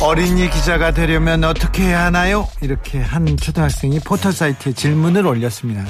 [0.00, 2.46] 어린이 기자가 되려면 어떻게 해야 하나요?
[2.60, 5.84] 이렇게 한 초등학생이 포털 사이트에 질문을 올렸습니다.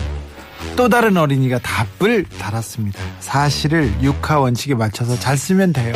[0.77, 3.01] 또 다른 어린이가 답을 달았습니다.
[3.19, 5.93] 사실을 육하 원칙에 맞춰서 잘 쓰면 돼요.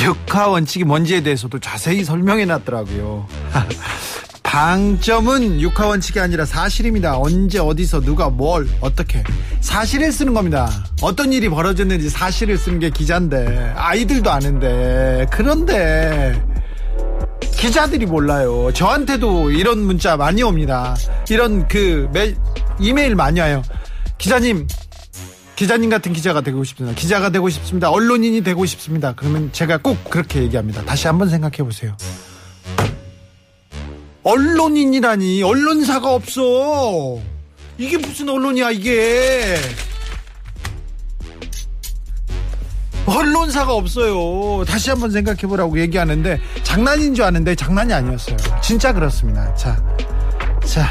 [0.00, 3.26] 육하 원칙이 뭔지에 대해서도 자세히 설명해 놨더라고요.
[4.42, 7.18] 방점은 육하 원칙이 아니라 사실입니다.
[7.18, 9.22] 언제 어디서 누가 뭘 어떻게
[9.60, 10.70] 사실을 쓰는 겁니다.
[11.02, 16.42] 어떤 일이 벌어졌는지 사실을 쓰는 게 기자인데 아이들도 아는데 그런데
[17.40, 18.70] 기자들이 몰라요.
[18.72, 20.96] 저한테도 이런 문자 많이 옵니다.
[21.28, 22.34] 이런 그 매,
[22.78, 23.62] 이메일 많이 와요.
[24.16, 24.66] 기자님,
[25.56, 26.98] 기자님 같은 기자가 되고 싶습니다.
[26.98, 27.90] 기자가 되고 싶습니다.
[27.90, 29.12] 언론인이 되고 싶습니다.
[29.16, 30.84] 그러면 제가 꼭 그렇게 얘기합니다.
[30.84, 31.96] 다시 한번 생각해 보세요.
[34.22, 37.18] 언론인이라니 언론사가 없어.
[37.78, 39.56] 이게 무슨 언론이야 이게.
[43.08, 44.64] 언론사가 없어요.
[44.66, 48.36] 다시 한번 생각해 보라고 얘기하는데 장난인 줄 아는데 장난이 아니었어요.
[48.62, 49.54] 진짜 그렇습니다.
[49.54, 49.76] 자,
[50.64, 50.88] 자,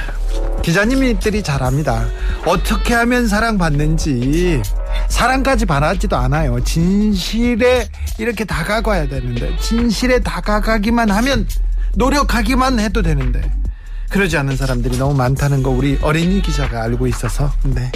[0.63, 2.07] 기자님들이 잘합니다.
[2.45, 4.61] 어떻게 하면 사랑받는지
[5.09, 6.61] 사랑까지 바라지도 않아요.
[6.63, 11.47] 진실에 이렇게 다가가야 되는데 진실에 다가가기만 하면
[11.95, 13.41] 노력하기만 해도 되는데
[14.09, 17.91] 그러지 않는 사람들이 너무 많다는 거 우리 어린이 기자가 알고 있어서 네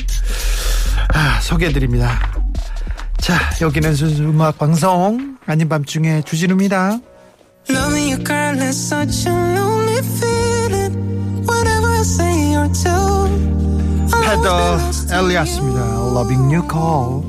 [1.14, 2.41] 아, 소개해드립니다.
[3.22, 7.00] 자, 여기는 순수 음악 방송 아닌 밤중에 주진우입니다.
[7.70, 11.46] Loving you, girl, is such a lonely feeling.
[11.46, 12.90] Whatever I say or do,
[14.26, 14.80] 패더
[15.20, 15.80] 엘리아스입니다.
[16.12, 17.22] Loving You Call.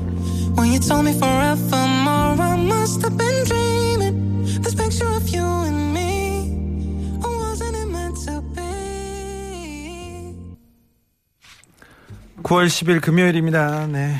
[0.57, 4.61] When you told me forevermore, I must have been dreaming.
[4.63, 6.49] This picture of you and me,
[7.23, 8.65] or wasn't it meant to be?
[12.41, 13.85] 9월 10일 금요일입니다.
[13.87, 14.19] 네.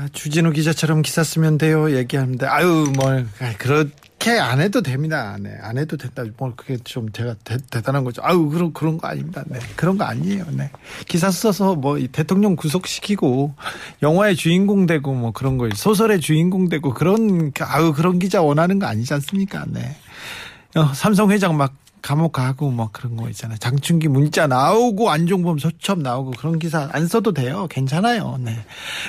[0.00, 1.94] 아, 주진우 기자처럼 기사 쓰면 돼요.
[1.94, 5.36] 얘기하는데, 아유, 뭘, 아, 그렇게 안 해도 됩니다.
[5.38, 6.24] 네, 안 해도 된다.
[6.38, 8.22] 뭘, 그게 좀 제가 대, 단한 거죠.
[8.24, 9.44] 아유, 그런, 그런 거 아닙니다.
[9.46, 10.46] 네, 그런 거 아니에요.
[10.52, 10.70] 네.
[11.06, 13.54] 기사 써서 뭐, 이 대통령 구속시키고,
[14.00, 18.86] 영화의 주인공 되고, 뭐, 그런 거, 소설의 주인공 되고, 그런, 아유, 그런 기자 원하는 거
[18.86, 19.66] 아니지 않습니까?
[19.68, 19.96] 네.
[20.76, 23.58] 어, 삼성 회장 막 감옥 가고 뭐 그런 거 있잖아요.
[23.58, 27.66] 장충기 문자 나오고 안종범 소첩 나오고 그런 기사 안 써도 돼요.
[27.70, 28.38] 괜찮아요.
[28.40, 28.56] 네.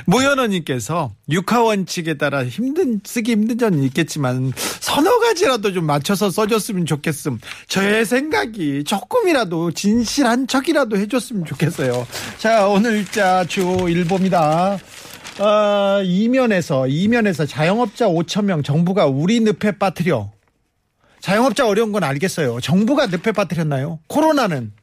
[0.06, 7.40] 모현원님께서 육하 원칙에 따라 힘든 쓰기 힘든 점은 있겠지만 서너 가지라도 좀 맞춰서 써줬으면 좋겠음.
[7.68, 12.07] 저의 생각이 조금이라도 진실한 척이라도 해줬으면 좋겠어요.
[12.40, 14.78] 자 오늘 자 주 일보입니다.
[15.40, 20.31] 어, 이면에서 이면에서 자영업자 5천 명 정부가 우리 늪에 빠뜨려
[21.21, 22.59] 자영업자 어려운 건 알겠어요.
[22.59, 23.99] 정부가 늪에 빠뜨렸나요?
[24.07, 24.73] 코로나는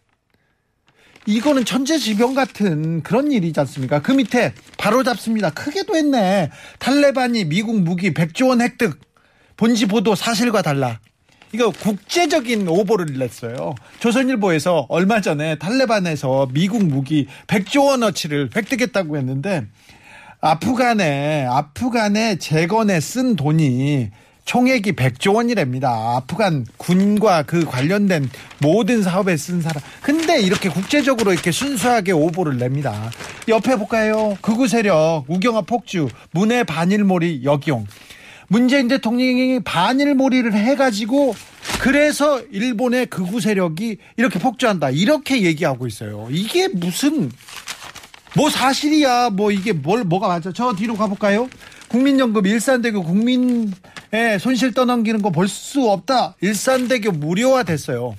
[1.27, 4.01] 이거는 천재지변 같은 그런 일이지 않습니까?
[4.01, 5.51] 그 밑에 바로 잡습니다.
[5.51, 6.51] 크게도 했네.
[6.79, 8.99] 탈레반이 미국 무기 100조 원 획득.
[9.57, 11.01] 본지 보도 사실과 달라.
[11.53, 13.75] 이거 국제적인 오보를 냈어요.
[14.01, 19.67] 조선일보에서 얼마 전에 탈레반에서 미국 무기 100조 원어치를 획득했다고 했는데
[20.41, 24.11] 아프간에 아프간에 재건에 쓴 돈이
[24.49, 25.91] 총액이 100조 원이랍니다.
[26.17, 29.83] 아프간 군과 그 관련된 모든 사업에 쓴 사람.
[30.01, 33.11] 근데 이렇게 국제적으로 이렇게 순수하게 오보를 냅니다.
[33.47, 34.39] 옆에 볼까요?
[34.41, 37.87] 극우 세력, 우경화 폭주, 문해 반일몰이 역용.
[38.49, 41.35] 문재인 대통령이 반일몰이를 해가지고
[41.83, 44.89] 그래서 일본의 극우 세력이 이렇게 폭주한다.
[44.89, 46.27] 이렇게 얘기하고 있어요.
[46.31, 47.31] 이게 무슨
[48.35, 49.29] 뭐 사실이야.
[49.29, 50.53] 뭐 이게 뭘 뭐가 맞아?
[50.55, 51.51] 저 뒤로 가볼까요?
[51.89, 56.35] 국민연금 일산대교 국민의 손실 떠넘기는 거 볼 수 없다.
[56.41, 58.15] 일산대교 무료화 됐어요.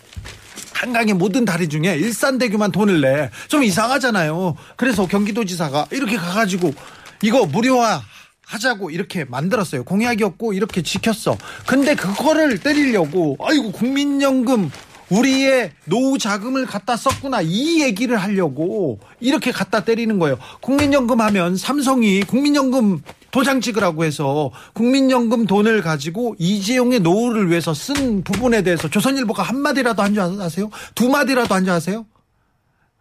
[0.74, 3.30] 한강의 모든 다리 중에 일산대교만 돈을 내.
[3.48, 4.56] 좀 이상하잖아요.
[4.78, 6.74] 그래서 경기도지사가 이렇게 가가지고
[7.22, 8.02] 이거 무료화
[8.46, 9.84] 하자고 이렇게 만들었어요.
[9.84, 11.38] 공약이었고 이렇게 지켰어.
[11.68, 14.72] 근데 그거를 때리려고 아이고 국민연금
[15.10, 20.38] 우리의 노후 자금을 갖다 썼구나 이 얘기를 하려고 이렇게 갖다 때리는 거예요.
[20.62, 23.02] 국민연금 하면 삼성이 국민연금
[23.32, 30.14] 도장 찍으라고 해서 국민연금 돈을 가지고 이재용의 노후를 위해서 쓴 부분에 대해서 조선일보가 한마디라도 한
[30.14, 30.70] 줄 아세요?
[30.96, 32.06] 두 마디라도 한 줄 아세요?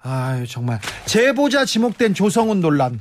[0.02, 3.00] 아유 정말 제보자 지목된 조성은 논란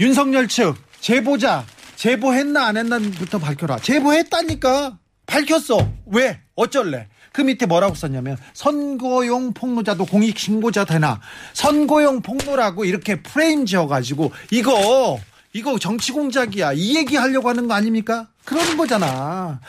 [0.00, 1.64] 윤석열 측 제보자
[1.96, 5.88] 제보했나 안 했나부터 밝혀라 제보했다니까 밝혔어.
[6.06, 6.40] 왜?
[6.56, 7.08] 어쩔래?
[7.32, 11.20] 그 밑에 뭐라고 썼냐면 선거용 폭로자도 공익 신고자 되나
[11.54, 15.18] 선거용 폭로라고 이렇게 프레임 지어가지고 이거
[15.54, 18.26] 이거 정치 공작이야 이 얘기 하려고 하는 거 아닙니까?
[18.44, 19.60] 그러는 거잖아.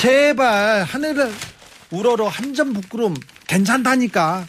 [0.00, 1.32] 제발 하늘을
[1.90, 3.14] 우러러 한 점 부끄럼
[3.46, 4.46] 괜찮다니까.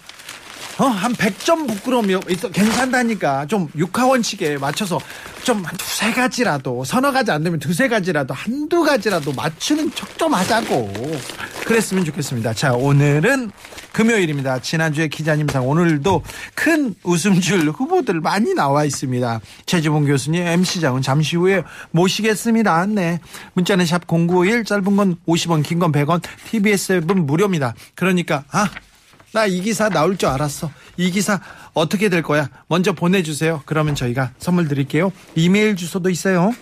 [0.78, 3.46] 어, 한 100점 부끄러움이 있어 괜찮다니까.
[3.48, 5.00] 좀 육하원칙에 맞춰서
[5.46, 10.92] 좀한 두세 가지라도 서너 가지 안 되면 두세 가지라도 한두 가지라도 맞추는 척 좀 하자고.
[11.66, 12.54] 그랬으면 좋겠습니다.
[12.54, 13.52] 자, 오늘은
[13.92, 14.60] 금요일입니다.
[14.60, 19.42] 지난주에 기자님상 오늘도 큰 웃음줄 후보들 많이 나와 있습니다.
[19.66, 22.86] 최지봉 교수님 MC장은 잠시 후에 모시겠습니다.
[22.88, 23.20] 네.
[23.54, 27.74] 문자는 샵 0951 짧은 건 50원 긴 건 100원 TBS 앱은 무료입니다.
[27.94, 28.70] 그러니까 아
[29.36, 30.72] 나 이 기사 나올 줄 알았어.
[30.96, 31.42] 이 기사
[31.74, 32.50] 어떻게 될 거야?
[32.68, 33.62] 먼저 보내주세요.
[33.66, 35.12] 그러면 저희가 선물 드릴게요.
[35.36, 36.54] 이메일 주소도 있어요.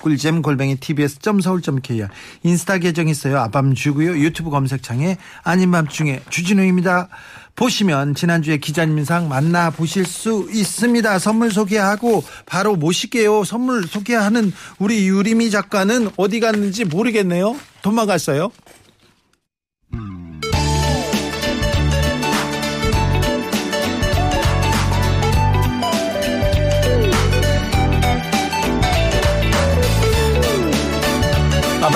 [0.00, 2.08] 꿀잼 골뱅이 tbs.서울.kr
[2.42, 3.38] 인스타 계정 있어요.
[3.40, 4.18] 아밤주고요.
[4.18, 7.08] 유튜브 검색창에 아닌 밤중에 주진우입니다.
[7.56, 11.18] 보시면 지난주에 기자님상 만나 보실 수 있습니다.
[11.18, 13.44] 선물 소개하고 바로 모실게요.
[13.44, 17.56] 선물 소개하는 우리 유리미 작가는 어디 갔는지 모르겠네요.
[17.82, 18.50] 도망갔어요.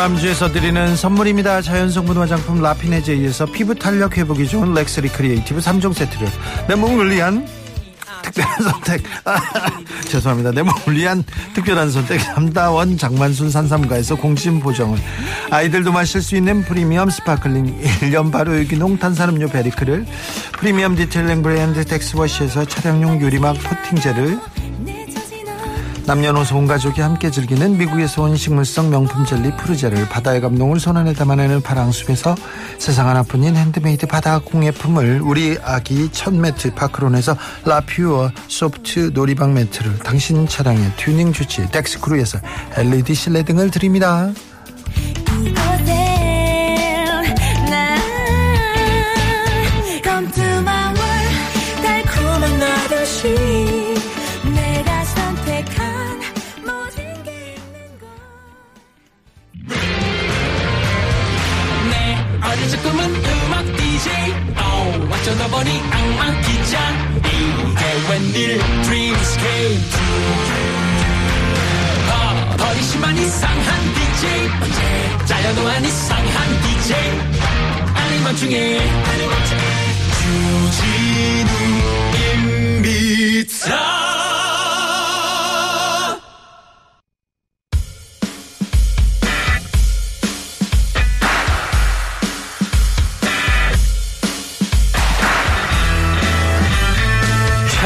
[0.01, 1.61] 아밤주에서 드리는 선물입니다.
[1.61, 6.27] 자연성분 화장품 라피네제이에서 피부 탄력 회복이 좋은 렉스리 크리에이티브 3종 세트를
[6.69, 7.47] 내 몸을 위한
[8.23, 9.37] 특별한 선택 아,
[10.09, 10.53] 죄송합니다.
[10.53, 14.99] 내 몸을 위한 특별한 선택 삼다원 장만순 산삼가에서 공심 보정을
[15.51, 20.07] 아이들도 마실 수 있는 프리미엄 sparkling 1년 바로 유기농 탄산음료 베리크를
[20.53, 24.39] 프리미엄 detailing 브랜드 텍스워시에서 차량용 유리막 코팅제를
[26.07, 31.61] 남녀노소 온 가족이 함께 즐기는 미국에서 온 식물성 명품 젤리 푸르제를 바다의 감동을 손안에 담아내는
[31.63, 32.35] 파랑숲에서
[32.79, 40.49] 세상 하나뿐인 핸드메이드 바다 공예품을 우리 아기 첫 매트 파크론에서 라퓨어 소프트 놀이방 매트를 당신
[40.49, 42.39] 차량의 튜닝 주치 덱스크루에서
[42.77, 44.31] LED 실내 등을 드립니다.
[65.41, 66.79] Oh, 어쩌다 보니 악마 기자
[67.17, 68.59] 이게 웬일?
[68.83, 70.27] Dreams came true.
[72.11, 74.23] 어, 버리시만 이상한 DJ.
[74.61, 74.81] 언제
[75.27, 76.97] 잘려도 안 이상한 DJ.
[77.95, 78.81] 아닌 밤중에.
[80.71, 81.53] 주진우
[82.83, 84.10] 임비타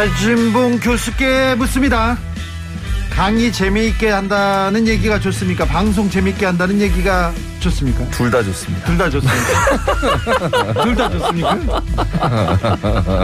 [0.08, 2.18] 최진봉 교수께 묻습니다.
[3.08, 5.64] 강의 재미있게 한다는 얘기가 좋습니까?
[5.64, 8.04] 방송 재미있게 한다는 얘기가 좋습니까?
[8.10, 8.84] 둘 다 좋습니다.
[8.86, 9.72] 둘 다 좋습니까?
[10.84, 11.58] 둘다 좋습니까?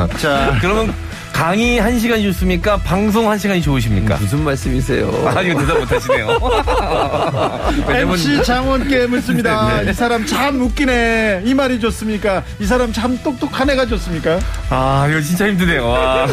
[0.16, 0.94] 자, 그러면
[1.40, 2.76] 강의 한 시간이 좋습니까?
[2.76, 4.18] 방송 한 시간이 좋으십니까?
[4.18, 5.10] 무슨 말씀이세요?
[5.26, 6.38] 아, 이거 대답 못 하시네요.
[7.88, 9.80] 왜냐면 MC 장원께 묻습니다.
[9.80, 11.40] 이 사람 참 웃기네.
[11.46, 12.42] 이 말이 좋습니까?
[12.58, 14.38] 이 사람 참 똑똑한 애가 좋습니까?
[14.68, 15.88] 아, 이거 진짜 힘드네요.
[15.88, 16.26] 와.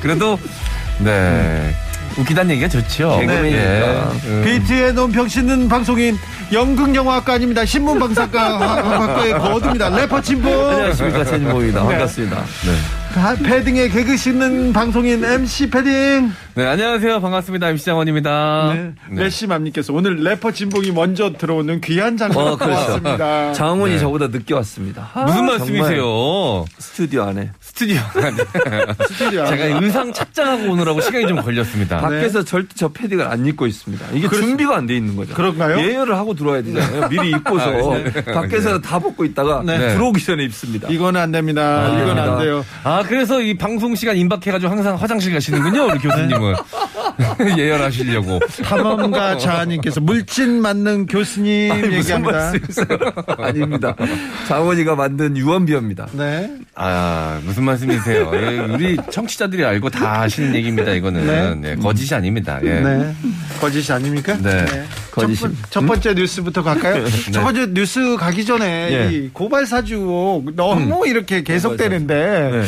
[0.00, 0.38] 그래도
[1.00, 1.74] 네.
[2.16, 3.18] 웃기다는 얘기가 좋죠.
[3.18, 4.12] 개그맨이니까.
[4.24, 4.42] 예.
[4.44, 6.16] 비트의 논평 씻는 방송인
[6.52, 7.64] 연극영화학과 아닙니다.
[7.64, 9.88] 신문방송학과의 거두입니다.
[9.96, 10.48] 래퍼 친구.
[10.48, 11.82] 안녕하십니까 최진봉입니다.
[11.82, 11.88] 네.
[11.88, 12.36] 반갑습니다.
[12.36, 12.44] 아,
[13.42, 16.32] 패딩에 개그 씻는 방송인 MC 패딩.
[16.58, 17.20] 네, 안녕하세요.
[17.20, 17.68] 반갑습니다.
[17.68, 18.72] MC 장원입니다.
[18.74, 18.92] 네.
[19.10, 22.74] 레시맘님께서 오늘 래퍼 진봉이 먼저 들어오는 귀한 장면 어, 그렇죠.
[22.84, 23.52] 고맙습니다.
[23.54, 23.98] 장원이 네.
[24.00, 25.08] 저보다 늦게 왔습니다.
[25.14, 26.64] 아, 무슨 말씀이세요?
[26.78, 28.00] 스튜디오 안에 스튜디오.
[29.08, 29.78] 스튜디오 제가 안에.
[29.84, 32.00] 의상 착장하고 오느라고 시간이 좀 걸렸습니다.
[32.00, 34.06] 밖에서 절대 저 패딩을 안 입고 있습니다.
[34.14, 35.34] 이게 그렇- 준비가 안 돼 있는 거죠.
[35.34, 35.78] 그런가요?
[35.78, 37.08] 예열을 하고 들어와야 되잖아요.
[37.08, 37.70] 미리 입고서
[38.34, 39.94] 밖에서 다 벗고 있다가 네.
[39.94, 40.88] 들어오기 전에 입습니다.
[40.88, 41.88] 이거는 안 됩니다.
[42.02, 42.38] 이건 안.
[42.40, 42.64] 돼요.
[42.82, 46.47] 아, 그래서 이 방송 시간 임박해가지고 항상 화장실 가시는군요, 우리 교수님은.
[47.58, 48.40] 예열하시려고.
[48.64, 52.32] 탐험가 자님께서 물진 맞는 교수님 아니, 무슨 얘기합니다.
[52.38, 52.86] 말씀이세요?
[53.38, 53.94] 아닙니다.
[54.46, 56.08] 장원이가 만든 유언비어입니다.
[56.12, 56.50] 네.
[56.74, 58.30] 아, 무슨 말씀이세요?
[58.34, 61.60] 예, 우리 청취자들이 알고 다 아시는 얘기입니다, 이거는.
[61.60, 62.58] 네, 거짓이 아닙니다.
[62.62, 62.80] 예.
[62.80, 63.14] 네.
[63.60, 64.36] 거짓이 아닙니까?
[64.42, 64.64] 네.
[65.12, 67.04] 거짓이- 첫, 번- 첫 번째 뉴스부터 갈까요?
[67.32, 69.12] 첫 번째 뉴스 가기 전에 예.
[69.12, 72.62] 이 고발 사주 너무 이렇게 계속되는데 네.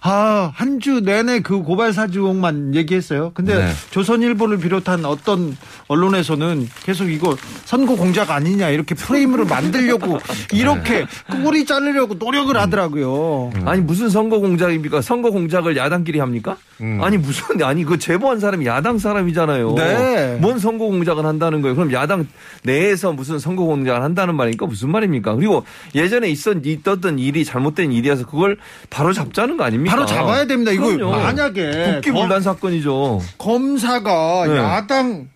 [0.00, 3.17] 아, 한 주 내내 그 고발 사주 의혹만 얘기했어요.
[3.34, 3.72] 근데 네.
[3.90, 5.56] 조선일보를 비롯한 어떤
[5.88, 10.18] 언론에서는 계속 이거 선거 공작 아니냐 이렇게 프레임으로 만들려고
[10.52, 11.06] 이렇게
[11.42, 13.52] 꼬리 자르려고 노력을 하더라고요.
[13.64, 15.00] 아니 무슨 선거 공작입니까?
[15.02, 16.56] 선거 공작을 야당끼리 합니까?
[16.80, 17.00] 음.
[17.02, 19.74] 아니 무슨 아니 그 제보한 사람이 야당 사람이잖아요.
[19.74, 20.38] 네.
[20.40, 21.74] 뭔 선거 공작을 한다는 거예요?
[21.74, 22.26] 그럼 야당
[22.62, 24.66] 내에서 무슨 선거 공작을 한다는 말입니까?
[24.66, 25.34] 무슨 말입니까?
[25.34, 28.56] 그리고 예전에 있었 있었던 일이 잘못된 일이어서 그걸
[28.90, 29.94] 바로 잡자는 거 아닙니까?
[29.94, 30.70] 바로 잡아야 됩니다.
[30.72, 31.16] 이거 그럼요.
[31.16, 32.97] 만약에 국기문란 사건이죠.
[33.38, 34.56] 검사가 네.
[34.56, 35.28] 야당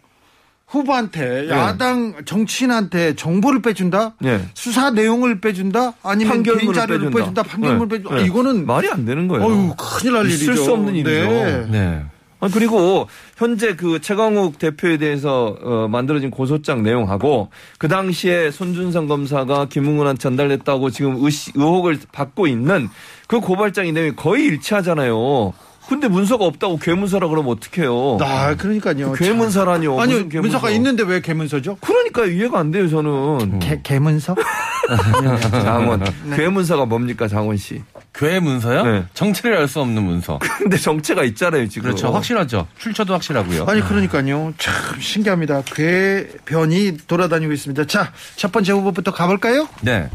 [0.66, 4.14] 후보한테 야당 정치인한테 정보를 빼준다?
[4.20, 4.40] 네.
[4.54, 5.92] 수사 내용을 빼준다?
[6.02, 7.18] 아니면 개인 자료를 빼준다.
[7.18, 7.42] 빼준다?
[7.42, 7.96] 판결문을 네.
[7.98, 8.16] 빼준다?
[8.16, 8.26] 네.
[8.26, 9.44] 이거는 말이 안 되는 거예요.
[9.44, 10.44] 어휴 큰일 날 일이죠.
[10.44, 11.10] 있을 수 없는 일이죠.
[11.10, 11.66] 네.
[11.70, 12.02] 네.
[12.40, 19.66] 아, 그리고 현재 그 최강욱 대표에 대해서 어, 만들어진 고소장 내용하고 그 당시에 손준성 검사가
[19.66, 22.88] 김웅은한테 전달했다고 지금 의혹을 받고 있는
[23.28, 25.52] 그 고발장의 내용이 거의 일치하잖아요.
[25.92, 28.18] 근데 문서가 없다고 괴문서라 그러면 어떡해요.
[28.22, 29.12] 아, 그러니까요.
[29.12, 30.00] 괴문서라니요.
[30.00, 30.40] 아니, 무슨 괴문서.
[30.58, 31.76] 문서가 있는데 왜 개문서죠?
[31.80, 33.58] 그러니까 이해가 안 돼요, 저는.
[33.58, 34.34] 개, 개문서?
[35.50, 36.02] 장원.
[36.34, 37.82] 괴문서가 뭡니까, 장원 씨?
[38.14, 38.84] 괴 문서요?
[38.84, 39.04] 네.
[39.14, 40.38] 정체를 알 수 없는 문서.
[40.58, 41.82] 근데 정체가 있잖아요, 지금.
[41.90, 42.10] 그렇죠.
[42.12, 42.66] 확실하죠.
[42.78, 43.64] 출처도 확실하고요.
[43.66, 44.52] 아니, 그러니까요.
[44.58, 45.62] 참 신기합니다.
[45.66, 47.86] 괴변이 돌아다니고 있습니다.
[47.86, 49.68] 자, 첫 번째 후보부터 가볼까요?
[49.82, 50.08] 네.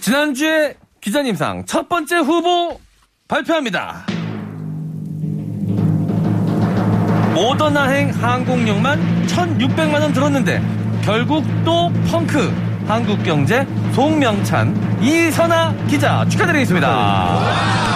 [0.00, 2.80] 지난주에 기자님상 첫 번째 후보
[3.28, 4.04] 발표합니다.
[7.42, 10.62] 모더나행 항공료만 1,600만 원 들었는데
[11.02, 12.54] 결국 또 펑크
[12.86, 17.91] 한국경제 송명찬 이선아 기자 축하드리겠습니다.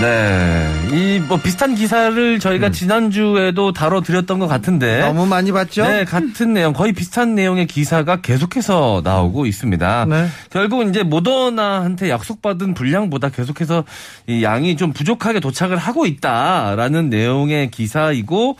[0.00, 5.82] 네, 이 뭐 비슷한 기사를 저희가 지난주에도 다뤄드렸던 것 같은데 너무 많이 봤죠?
[5.86, 10.06] 네, 같은 내용, 거의 비슷한 내용의 기사가 계속해서 나오고 있습니다.
[10.08, 10.28] 네.
[10.50, 13.84] 결국 이제 모더나한테 약속받은 분량보다 계속해서
[14.26, 18.56] 이 양이 좀 부족하게 도착을 하고 있다라는 내용의 기사이고,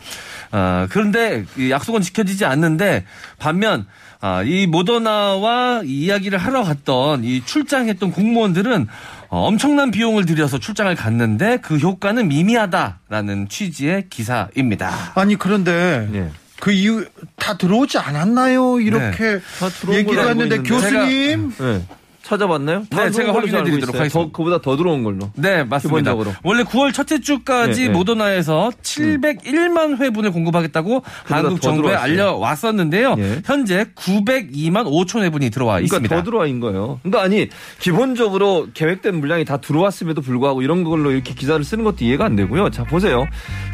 [0.51, 3.05] 아, 그런데 이 약속은 지켜지지 않는데
[3.39, 3.87] 반면
[4.21, 8.87] 아, 이 모더나와 이 이야기를 하러 갔던 이 출장했던 공무원들은
[9.29, 15.13] 어, 엄청난 비용을 들여서 출장을 갔는데 그 효과는 미미하다라는 취지의 기사입니다.
[15.15, 16.29] 아니, 그런데 예.
[16.59, 17.05] 그 이후
[17.37, 18.79] 다 들어오지 않았나요?
[18.81, 20.69] 이렇게 다 들어온 얘기를 했는데 있는데.
[20.69, 21.81] 교수님 네.
[22.29, 22.83] 찾아봤나요?
[22.91, 23.95] 다 네, 제가 확인해 드리도록.
[23.95, 24.09] 하겠습니다.
[24.13, 25.31] 더, 그보다 더 들어온 걸로.
[25.35, 26.11] 네, 맞습니다.
[26.13, 26.35] 기본적으로.
[26.43, 27.93] 원래 9월 첫째 주까지 네, 네.
[27.93, 31.95] 모더나에서 701만 회분을 공급하겠다고 한국 더 정부에.
[31.95, 33.15] 알려왔었는데요.
[33.17, 33.41] 예.
[33.45, 36.15] 현재 902만 5천 회분이 들어와 그러니까 있습니다.
[36.15, 36.99] 더 들어와인 거예요.
[37.01, 37.47] 그러니까 아니
[37.79, 42.69] 기본적으로 계획된 물량이 다 들어왔음에도 불구하고 이런 걸로 이렇게 기사를 쓰는 것도 이해가 안 되고요.
[42.69, 43.25] 자 보세요.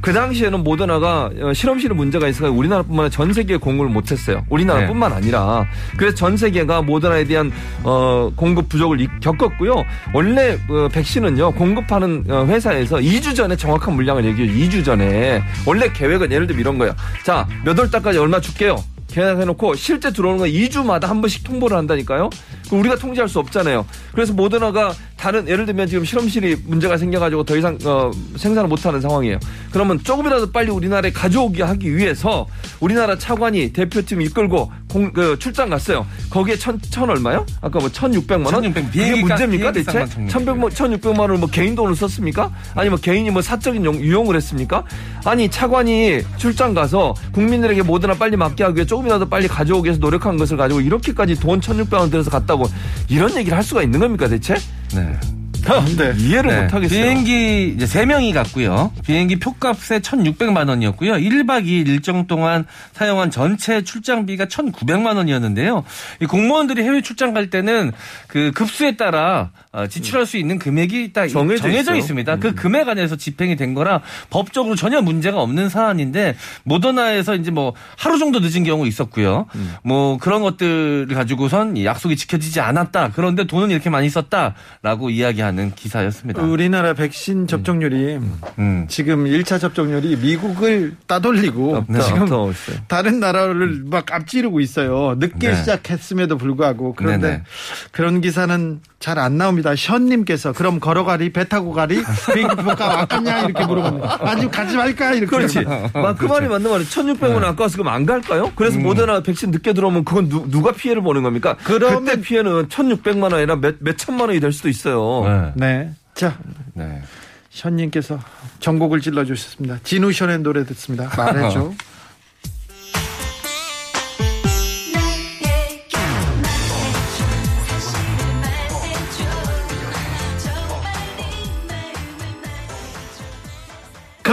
[0.01, 4.45] 그 당시에는 모더나가 어, 실험실에 문제가 있어서 우리나라뿐만 아니라 전 세계에 공급을 못했어요.
[4.49, 5.65] 우리나라뿐만 아니라
[5.97, 7.51] 그래서 전 세계가 모더나에 대한
[7.83, 9.83] 어, 공급 부족을 이- 겪었고요.
[10.13, 14.51] 원래 어, 백신은요 공급하는 어, 회사에서 2주 전에 정확한 물량을 얘기해요.
[14.67, 16.93] 2주 전에 원래 계획은 예를 들면 이런 거예요.
[17.23, 18.83] 자몇 월 달까지 얼마 줄게요.
[19.07, 22.29] 계약해놓고 실제 들어오는 거 2주마다 한 번씩 통보를 한다니까요.
[22.71, 23.85] 우리가 통제할 수 없잖아요.
[24.13, 29.39] 그래서 모더나가 다른 예를 들면 지금 실험실이 문제가 생겨가지고 더 이상 어, 생산을 못하는 상황이에요.
[29.71, 32.47] 그러면 조금이라도 빨리 우리나라에 가져오게 하기 위해서
[32.79, 36.05] 우리나라 차관이 대표팀 이끌고 공, 그 출장 갔어요.
[36.29, 37.45] 거기에 천, 천 얼마요?
[37.61, 38.63] 아까 뭐 천육백만 원?
[38.63, 40.27] 1600, 그게 비행기 문제입니까 값, 대체?
[40.29, 42.51] 천백만 천육백만 원을 뭐 개인 돈으로 썼습니까?
[42.75, 44.83] 아니면 개인이 뭐 사적인 용- 유용을 했습니까?
[45.25, 50.37] 아니 차관이 출장 가서 국민들에게 뭐드나 빨리 맡게 하기 위해 조금이라도 빨리 가져오기 위해서 노력한
[50.37, 52.69] 것을 가지고 이렇게까지 돈 천육백 원 들여서 갔다 고
[53.09, 54.55] 이런 얘기를 할 수가 있는 겁니까 대체?
[54.93, 55.17] 네.
[55.97, 56.13] 네.
[56.17, 56.61] 이해를 네.
[56.63, 57.01] 못 하겠어요.
[57.01, 58.91] 비행기 이제 3명이 갔고요.
[59.05, 61.13] 비행기 표값에 1,600만 원이었고요.
[61.13, 65.83] 1박 2일 일정 동안 사용한 전체 출장비가 1,900만 원이었는데요.
[66.21, 67.91] 이 공무원들이 해외 출장 갈 때는
[68.27, 71.95] 그 급수에 따라 어, 지출할 수 있는 금액이 딱 정해져 정해져, 있어요.
[71.95, 71.99] 음.
[71.99, 72.35] 있습니다.
[72.37, 78.17] 그 금액 안에서 집행이 된 거라 법적으로 전혀 문제가 없는 사안인데 모더나에서 이제 뭐 하루
[78.17, 79.47] 정도 늦은 경우 있었고요.
[79.53, 79.73] 음.
[79.83, 83.11] 뭐 그런 것들을 가지고선 이 약속이 지켜지지 않았다.
[83.13, 86.41] 그런데 돈은 이렇게 많이 썼다라고 이야기하는 기사였습니다.
[86.41, 88.19] 우리나라 백신 접종률이
[88.59, 88.85] 음.
[88.87, 92.85] 지금 1차 접종률이 미국을 따돌리고 없다, 지금 없다.
[92.87, 95.15] 다른 나라를 막 앞지르고 있어요.
[95.19, 95.55] 늦게 네.
[95.55, 97.43] 시작했음에도 불구하고 그런데 네네.
[97.91, 99.75] 그런 기사는 잘 안 나옵니다.
[99.75, 102.01] 션님께서 그럼 걸어가리 배 타고 가리
[102.33, 105.59] 비행기 표가 아깝냐 이렇게 물어보는 아직 가지 말까 이렇게 그렇지.
[105.59, 105.89] 물어보는.
[105.93, 106.89] 막그 말이 맞는 말이에요.
[106.89, 108.51] 1,600원 아까워서 그럼 안 갈까요?
[108.55, 111.55] 그래서 모더나 백신 늦게 들어오면 그건 누, 누가 피해를 보는 겁니까?
[111.63, 115.53] 그러면- 그때 피해는 1,600만 원 아니라 몇, 몇 천만 원이 될 수도 있어요.
[115.55, 115.67] 네.
[115.67, 115.91] 네.
[116.15, 116.39] 자,
[116.73, 117.03] 네.
[117.51, 118.19] 션님께서
[118.59, 119.79] 전곡을 찔러주셨습니다.
[119.83, 121.11] 진우 션의 노래 듣습니다.
[121.15, 121.71] 말해줘.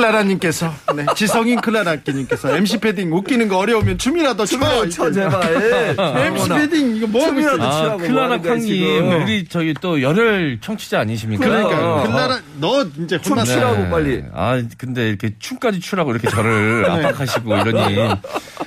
[0.07, 4.89] 클라라님께서 네, 지성인 클라라님께서 MC 패딩 웃기는 거 어려우면 춤이라도 춰.
[4.89, 5.97] 쳐 제발.
[6.27, 7.25] MC 패딩 이거 뭐?
[7.27, 9.23] 춤이라도 아, 치라고 클라라 뭐 쾅님, 지금.
[9.23, 11.45] 우리 저기 또 열혈 청취자 아니십니까?
[11.45, 12.03] 그러니까 어.
[12.05, 13.43] 클라라 너 이제 춤.
[13.45, 14.23] 추라고 빨리.
[14.35, 17.99] 아, 근데 이렇게 춤까지 추라고 이렇게 저를 압박하시고 이러니.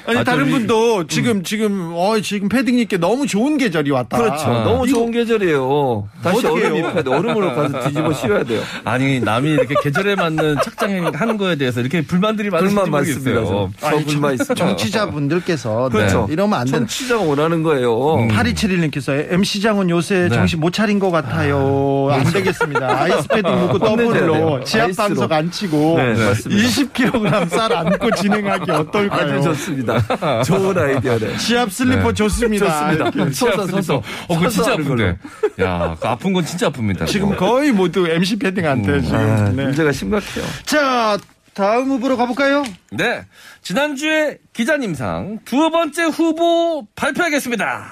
[0.07, 4.17] 아니 아, 다른 분도 지금 지금 어 지금 패딩님께 너무 좋은 계절이 왔다.
[4.17, 4.45] 그렇죠.
[4.45, 4.63] 아.
[4.63, 6.07] 너무 좋은 계절이에요.
[6.23, 6.45] 다시?
[6.47, 7.09] 얼음 입혀야 돼.
[7.09, 8.61] 얼음으로 가서 뒤집어 씌워야 돼요.
[8.83, 13.31] 아니, 남이 이렇게 계절에 맞는 착장 하는 거에 대해서 이렇게 불만들이 많으신지 불만 많습니다.
[13.41, 13.71] 모르겠어요.
[13.79, 14.53] 저, 저 불만 있습니다.
[14.55, 16.25] 청취자분들께서 그렇죠.
[16.27, 16.79] 네, 이러면 안 되는.
[16.79, 18.15] 청취자가 원하는 거예요.
[18.15, 18.27] 음.
[18.29, 22.09] 8271님께서 MC장은 요새 정신 못 차린 것 같아요.
[22.11, 23.01] 안 되겠습니다.
[23.01, 24.27] 아이스패딩 먹고 혼내줘야 돼요.
[24.31, 24.95] 더블로 지압.
[24.95, 26.63] 방석 안 치고 네, 맞습니다.
[26.63, 29.33] 20kg 쌀 안고 진행하기 어떨까요?
[29.39, 30.41] 아주 좋습니다.
[30.43, 31.37] 좋은 아이디어네.
[31.37, 32.65] 지압 슬리퍼 좋습니다.
[32.65, 33.09] 좋습니다.
[33.09, 33.33] 이렇게.
[33.33, 33.95] 서서 서서.
[34.27, 34.73] 어, 그거 진짜.
[34.73, 35.17] 아픈데.
[35.61, 37.07] 야, 그 아픈 건 진짜 아픕니다.
[37.07, 37.35] 지금.
[37.35, 39.15] 거의 모두 MC 패딩한테 지금.
[39.17, 39.63] 아, 네.
[39.65, 40.45] 문제가 심각해요.
[40.65, 41.14] 자,
[41.55, 42.63] 다음 후보로 가볼까요?
[42.91, 43.23] 네.
[43.61, 47.89] 지난주에 기자님상 두 번째 후보 발표하겠습니다.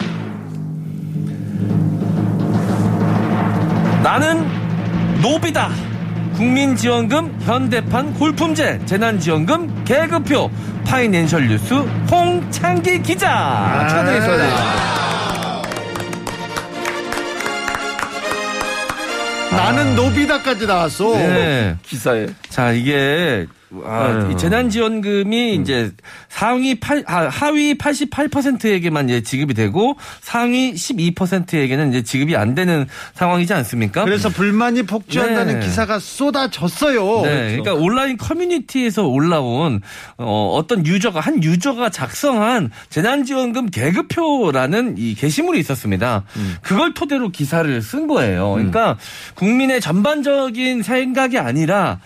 [4.03, 4.46] 나는
[5.22, 5.70] 노비다.
[6.36, 10.51] 국민지원금, 현대판 골품제, 재난지원금, 계급표,
[10.86, 11.74] 파이낸셜 뉴스,
[12.12, 13.88] 홍창기 기자.
[13.88, 15.12] 축하드리겠습니
[19.55, 21.15] 나는 노비다까지 나왔어.
[21.17, 21.77] 네.
[21.83, 22.27] 기사에.
[22.50, 23.45] 자, 이게
[23.86, 24.30] 아.
[24.32, 25.92] 이 재난지원금이 이제
[26.30, 33.53] 상위 8, 아, 하위 88%에게만 이제 지급이 되고 상위 12%에게는 이제 지급이 안 되는 상황이지
[33.53, 34.06] 않습니까?
[34.06, 35.65] 그래서 불만이 폭주한다는 네.
[35.65, 37.22] 기사가 쏟아졌어요.
[37.24, 39.82] 네, 그러니까 온라인 커뮤니티에서 올라온
[40.18, 46.24] 어, 어떤 유저가 한 유저가 작성한 재난지원금 계급표라는 이 게시물이 있었습니다.
[46.62, 48.53] 그걸 토대로 기사를 쓴 거예요.
[48.53, 48.98] 그러니까
[49.36, 52.00] 국민의 전반적인 생각이 아니라 아,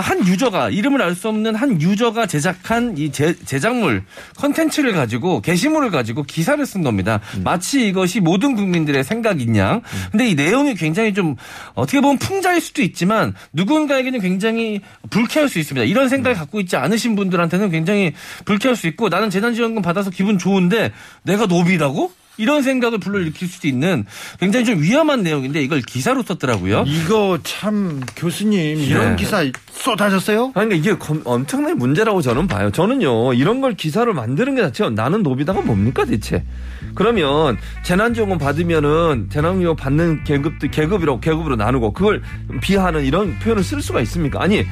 [0.00, 4.04] 한 유저가 이름을 알 수 없는 한 유저가 제작한 이 제, 제작물
[4.36, 7.20] 컨텐츠를 가지고 게시물을 가지고 기사를 쓴 겁니다.
[7.42, 9.80] 마치 이것이 모든 국민들의 생각인 양.
[10.10, 11.36] 근데 이 내용이 굉장히 좀
[11.74, 15.86] 어떻게 보면 풍자일 수도 있지만 누군가에게는 굉장히 불쾌할 수 있습니다.
[15.86, 18.12] 이런 생각을 갖고 있지 않으신 분들한테는 굉장히
[18.44, 22.12] 불쾌할 수 있고 나는 재난지원금 받아서 기분 좋은데 내가 노비라고?
[22.38, 24.04] 이런 생각을 불러일으킬 수도 있는
[24.38, 26.84] 굉장히 좀 위험한 내용인데 이걸 기사로 썼더라고요.
[26.86, 29.16] 이거 참 교수님 이런 네.
[29.16, 30.52] 기사 쏟아졌어요?
[30.54, 32.70] 아니, 그러니까 이게 검- 엄청난 문제라고 저는 봐요.
[32.70, 36.44] 저는요, 이런 걸 기사를 만드는 게 자체가 나는 노비다가 뭡니까 대체?
[36.94, 42.22] 그러면 재난지원금 받으면은 재난지원금 받는 계급도 계급이라고 계급으로 나누고 그걸
[42.60, 44.42] 비하하는 이런 표현을 쓸 수가 있습니까?
[44.42, 44.64] 아니,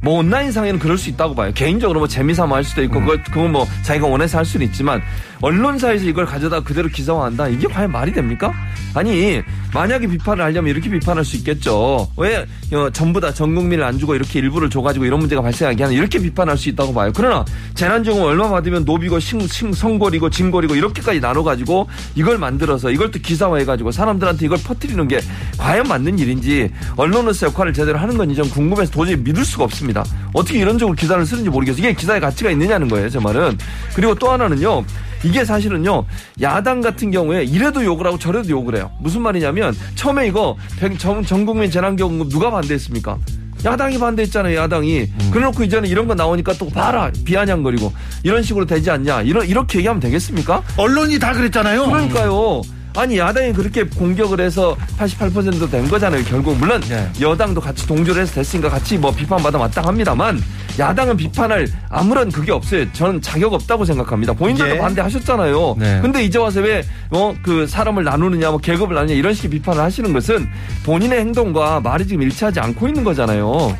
[0.00, 1.52] 뭐 온라인 상에는 그럴 수 있다고 봐요.
[1.54, 5.00] 개인적으로 뭐 재미삼아 할 수도 있고 그걸 그건 뭐 자기가 원해서 할 수는 있지만
[5.42, 7.48] 언론사에서 이걸 가져다 그대로 기사화한다.
[7.48, 8.52] 이게 과연 말이 됩니까?
[8.94, 9.42] 아니
[9.74, 12.08] 만약에 비판을 하려면 이렇게 비판할 수 있겠죠.
[12.16, 15.96] 왜 어, 전부 다 전 국민을 안 주고 이렇게 일부를 줘가지고 이런 문제가 발생하게 하는
[15.96, 17.10] 이렇게 비판할 수 있다고 봐요.
[17.14, 23.18] 그러나 재난지원금 얼마 받으면 노비고 신, 신, 성골이고 진골이고 이렇게까지 나눠가지고 이걸 만들어서 이걸 또
[23.18, 25.20] 기사화해가지고 사람들한테 이걸 퍼뜨리는 게
[25.56, 30.04] 과연 맞는 일인지 언론으로서 역할을 제대로 하는 건지 좀 궁금해서 도저히 믿을 수가 없습니다.
[30.34, 31.78] 어떻게 이런 쪽으로 기사를 쓰는지 모르겠어요.
[31.82, 33.58] 이게 기사의 가치가 있느냐는 거예요, 제 말은.
[33.94, 34.84] 그리고 또 하나는요.
[35.24, 36.04] 이게 사실은요
[36.40, 38.90] 야당 같은 경우에 이래도 욕을 하고 저래도 욕을 해요.
[39.00, 43.18] 무슨 말이냐면 처음에 이거 백- 전, 전 국민 재난기금금 누가 반대했습니까?
[43.64, 45.06] 야당이 반대했잖아요 야당이.
[45.30, 47.92] 그래놓고 이제는 이런 거 나오니까 또 봐라 비아냥거리고.
[48.24, 49.22] 이런 식으로 되지 않냐.
[49.22, 50.62] 이런 이렇게 얘기하면 되겠습니까?
[50.76, 51.86] 언론이 다 그랬잖아요.
[51.86, 52.62] 그러니까요.
[52.96, 56.22] 아니 야당이 그렇게 공격을 해서 88%된 거잖아요.
[56.24, 57.10] 결국 물론 네.
[57.20, 60.42] 여당도 같이 동조를 해서 됐으니까 같이 뭐 비판받아 마땅합니다만
[60.78, 62.90] 야당은 비판할 아무런 그게 없어요.
[62.92, 64.32] 저는 자격 없다고 생각합니다.
[64.32, 64.78] 본인들도 예.
[64.78, 65.76] 반대하셨잖아요.
[65.78, 66.00] 네.
[66.00, 70.48] 근데 이제 와서 왜어그 사람을 나누느냐 뭐 계급을 나누냐 이런 식의 비판을 하시는 것은
[70.84, 73.76] 본인의 행동과 말이 지금 일치하지 않고 있는 거잖아요.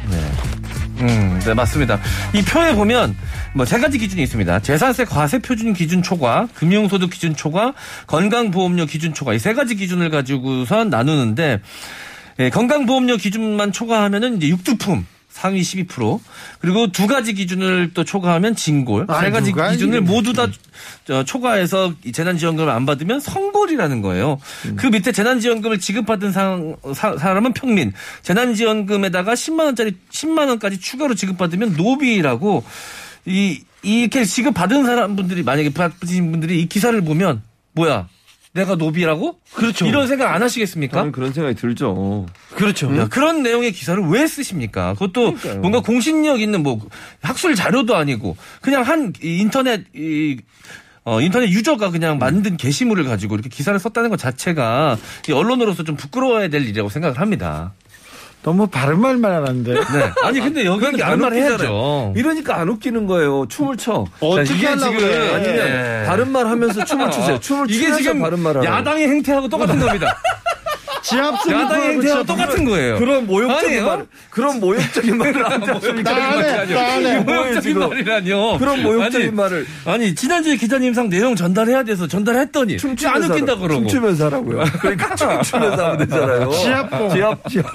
[1.02, 1.98] 음, 네, 맞습니다.
[2.32, 3.16] 이 표에 보면
[3.54, 4.60] 뭐 세 가지 기준이 있습니다.
[4.60, 7.74] 재산세 과세 표준 기준 초과, 금융소득 기준 초과,
[8.06, 11.60] 건강보험료 기준 초과 이 세 가지 기준을 가지고선 나누는데
[12.38, 16.20] 예, 건강보험료 기준만 초과하면은 이제 육두품 상위 12%
[16.60, 19.06] 그리고 두 가지 기준을 또 초과하면 진골.
[19.08, 20.46] 아이, 세 가지 기준을 모두 다
[21.04, 24.38] 저, 초과해서 이 재난지원금을 안 받으면 성골이라는 거예요.
[24.76, 26.58] 그 밑에 재난지원금을 지급받은 사,
[26.94, 27.92] 사, 사람은 평민,
[28.22, 32.62] 재난지원금에다가 10만 원짜리 10만 원까지 추가로 지급받으면 노비라고
[33.24, 37.42] 이 이렇게 지급받은 사람 분들이 만약에 받으신 분들이 이 기사를 보면
[37.72, 38.06] 뭐야
[38.54, 39.38] 내가 노비라고?
[39.54, 39.86] 그렇죠.
[39.86, 40.98] 이런 생각 안 하시겠습니까?
[40.98, 42.26] 저는 그런 생각이 들죠.
[42.54, 42.94] 그렇죠.
[42.98, 44.92] 야, 그런 내용의 기사를 왜 쓰십니까?
[44.94, 45.60] 그것도 그러니까요.
[45.60, 46.78] 뭔가 공신력 있는 뭐
[47.22, 50.38] 학술 자료도 아니고 그냥 한이 인터넷 이
[51.04, 55.96] 어, 인터넷 유저가 그냥 만든 게시물을 가지고 이렇게 기사를 썼다는 것 자체가 이 언론으로서 좀
[55.96, 57.72] 부끄러워야 될 일이라고 생각을 합니다.
[58.42, 59.72] 너무 바른 말만 하는데.
[59.74, 60.12] 네.
[60.24, 62.12] 아니 근데 여기는 바른 말 해야죠.
[62.16, 63.46] 이러니까 안 웃기는 거예요.
[63.48, 64.04] 춤을 춰.
[64.20, 65.34] 어떻게 이게 하려고 지금- 그래.
[65.34, 66.04] 아니면 예.
[66.06, 67.38] 바른 말 하면서 춤을 추세요.
[67.38, 68.66] 춤을 이게 지금 바른 하라고.
[68.66, 70.16] 야당의 행태하고 똑같은 겁니다.
[71.02, 72.98] 지압 야당의 행태하고 똑같은 거예요.
[72.98, 73.84] 그런 모욕적인?
[73.84, 75.32] 말, 그런 모욕적인 말을.
[75.42, 77.78] 뭐예요, 모욕적인?
[77.78, 78.58] 말이라뇨.
[78.58, 83.80] 그런 모욕적인 아니, 말을 아니 지난주에 기자님상 내용 전달해야 돼서 전달했더니 안 춤추면서 웃긴다 그러고.
[83.80, 84.64] 춤추면서 하라고요.
[84.80, 86.50] 그러니까 춤추면서 하면 되잖아요.
[86.50, 87.10] 지압봉.
[87.10, 87.66] 지압, 지압.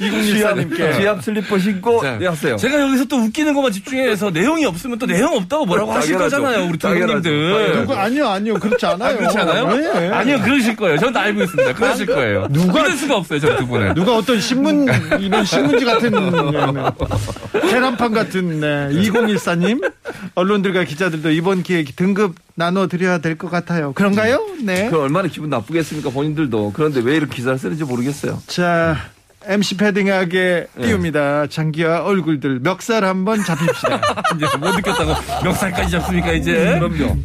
[0.00, 0.92] 이공일사님께.
[0.94, 2.56] 지압 슬리퍼 신고 자, 네, 하세요.
[2.56, 6.16] 제가 여기서 또 웃기는 것만 집중해서 내용이 없으면 또 내용 없다고 뭐라고 하실.
[6.16, 6.78] 거잖아요, 우리.
[6.78, 9.16] 누구 아니요 아니요 그렇지 않아요.
[9.16, 9.76] 그렇지 않아요?
[9.76, 10.08] 네.
[10.10, 10.98] 아니요, 그러실 거예요.
[10.98, 11.72] 저는 다 알고 있습니다.
[11.74, 12.46] 그러실 거예요.
[12.50, 13.94] 누가- 믿을 수가 없어요, 저 두 분은.
[13.94, 14.86] 누가 어떤 신문
[15.20, 17.70] 이런 신문지 같은 네, 네.
[17.70, 18.88] 계란판 같은 네.
[18.92, 19.90] 2014님
[20.34, 23.92] 언론들과 기자들도 이번 기회에 등급 나눠 드려야 될 것 같아요.
[23.92, 24.44] 그런가요?
[24.62, 24.88] 네.
[24.90, 28.40] 그 얼마나 기분 나쁘겠습니까 본인들도 그런데 왜 이렇게 기사를 쓰는지 모르겠어요.
[28.46, 28.96] 자
[29.46, 30.82] MC 패딩하게 네.
[30.86, 31.46] 띄웁니다.
[31.48, 34.00] 장기와 얼굴들 멱살 한번 잡힙시다.
[34.36, 36.78] 이제 못 느꼈다고 멱살까지 잡습니까, 이제?
[36.78, 37.16] 그럼요.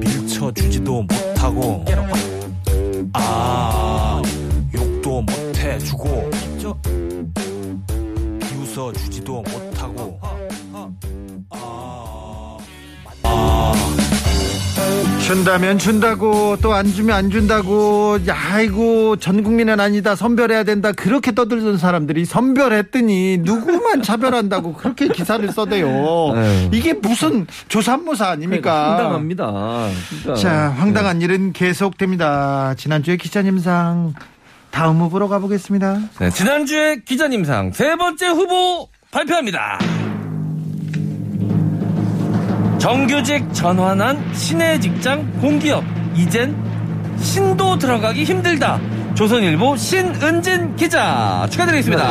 [0.00, 1.84] 밀쳐주지도 못하고
[3.12, 4.22] 아
[4.74, 6.30] 욕도 못해주고
[8.40, 9.67] 비웃어주지도 못
[15.28, 21.32] 준다면 준다고 또 안 주면 안 준다고 야, 아이고 전 국민은 아니다 선별해야 된다 그렇게
[21.34, 25.86] 떠들던 사람들이 선별했더니 누구만 차별한다고 그렇게 기사를 써대요
[26.34, 26.70] 에휴.
[26.72, 29.88] 이게 무슨 조삼모사 아닙니까 황당합니다.
[30.08, 30.34] 진짜.
[30.34, 34.14] 자 황당한 일은 계속됩니다 지난주에 기자님상
[34.70, 39.78] 다음 후보로 가보겠습니다 네, 지난주에 기자님상 세 번째 후보 발표합니다.
[42.78, 45.84] 정규직 전환한 신의 직장 공기업.
[46.14, 46.56] 이젠
[47.20, 48.80] 신도 들어가기 힘들다.
[49.14, 51.46] 조선일보 신은진 기자.
[51.50, 52.04] 축하드리겠습니다.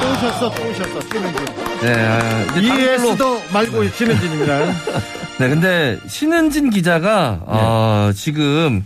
[0.00, 1.44] 또 오셨어 또 오셨어 신은진.
[1.82, 4.58] 네, 아, ES도 말고 신은진입니다.
[5.38, 8.84] 네, 근데 신은진 기자가 어, 지금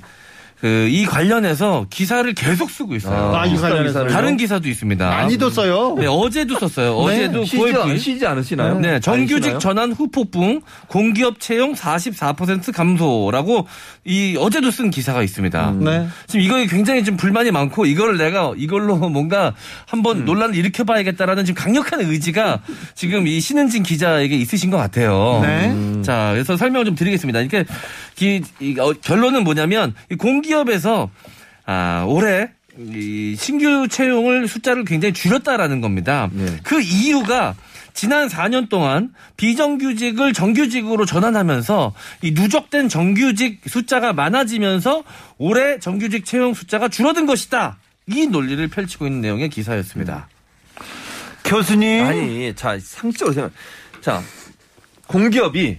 [0.62, 3.34] 그 이 관련해서 기사를 계속 쓰고 있어요.
[3.34, 4.08] 아, 이 관련해서요?
[4.08, 5.08] 다른 기사도 있습니다.
[5.08, 6.94] 많이도 써요 네, 어제도 썼어요.
[6.96, 7.98] 어제도 쉬지, 9월 않- 9일.
[7.98, 8.78] 쉬지 않으시나요?
[8.78, 9.58] 네, 안 정규직?
[9.58, 13.66] 전환 후폭풍, 공기업 채용 44% 감소라고
[14.04, 15.74] 이 어제도 쓴 기사가 있습니다.
[15.80, 16.06] 네.
[16.28, 19.54] 지금 이거에 굉장히 좀 불만이 많고 이거를 내가 이걸로 뭔가
[19.86, 20.24] 한번 음.
[20.24, 22.60] 논란을 일으켜봐야겠다라는 지금 강력한 의지가
[22.94, 25.40] 지금 이 신은진 기자에게 있으신 것 같아요.
[25.42, 26.02] 네.
[26.02, 27.40] 자, 그래서 설명을 좀 드리겠습니다.
[27.40, 27.64] 이게
[28.14, 31.10] 기- 이, 어, 결론은 뭐냐면 이 공기업에서
[31.66, 36.28] 아, 올해 이 신규 채용을 숫자를 굉장히 줄였다라는 겁니다.
[36.32, 36.46] 네.
[36.62, 37.54] 그 이유가
[37.94, 45.04] 지난 4년 동안 비정규직을 정규직으로 전환하면서 이 누적된 정규직 숫자가 많아지면서
[45.36, 47.76] 올해 정규직 채용 숫자가 줄어든 것이다.
[48.06, 50.28] 이 논리를 펼치고 있는 내용의 기사였습니다.
[51.44, 53.52] 교수님 아니, 자, 상식적으로 생각.
[54.00, 54.22] 자,
[55.06, 55.78] 공기업이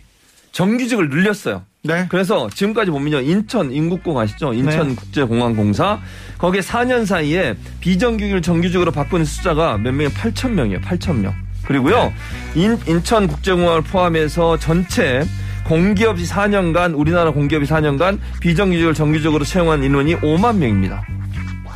[0.52, 1.66] 정규직을 늘렸어요.
[1.86, 2.06] 네.
[2.08, 3.20] 그래서 지금까지 보면요.
[3.20, 4.54] 인천 인국공 아시죠?
[4.54, 6.00] 인천국제공항공사.
[6.38, 10.80] 거기에 4년 사이에 비정규직을 정규직으로 바꾸는 숫자가 몇 명이 8천 명이에요.
[10.80, 11.36] 8천 명.
[11.66, 12.14] 그리고요.
[12.56, 15.26] 인, 인천국제공항을 포함해서 전체
[15.66, 21.06] 공기업이 4년간 우리나라 공기업이 4년간 비정규직을 정규직으로 채용한 인원이 5만 명입니다.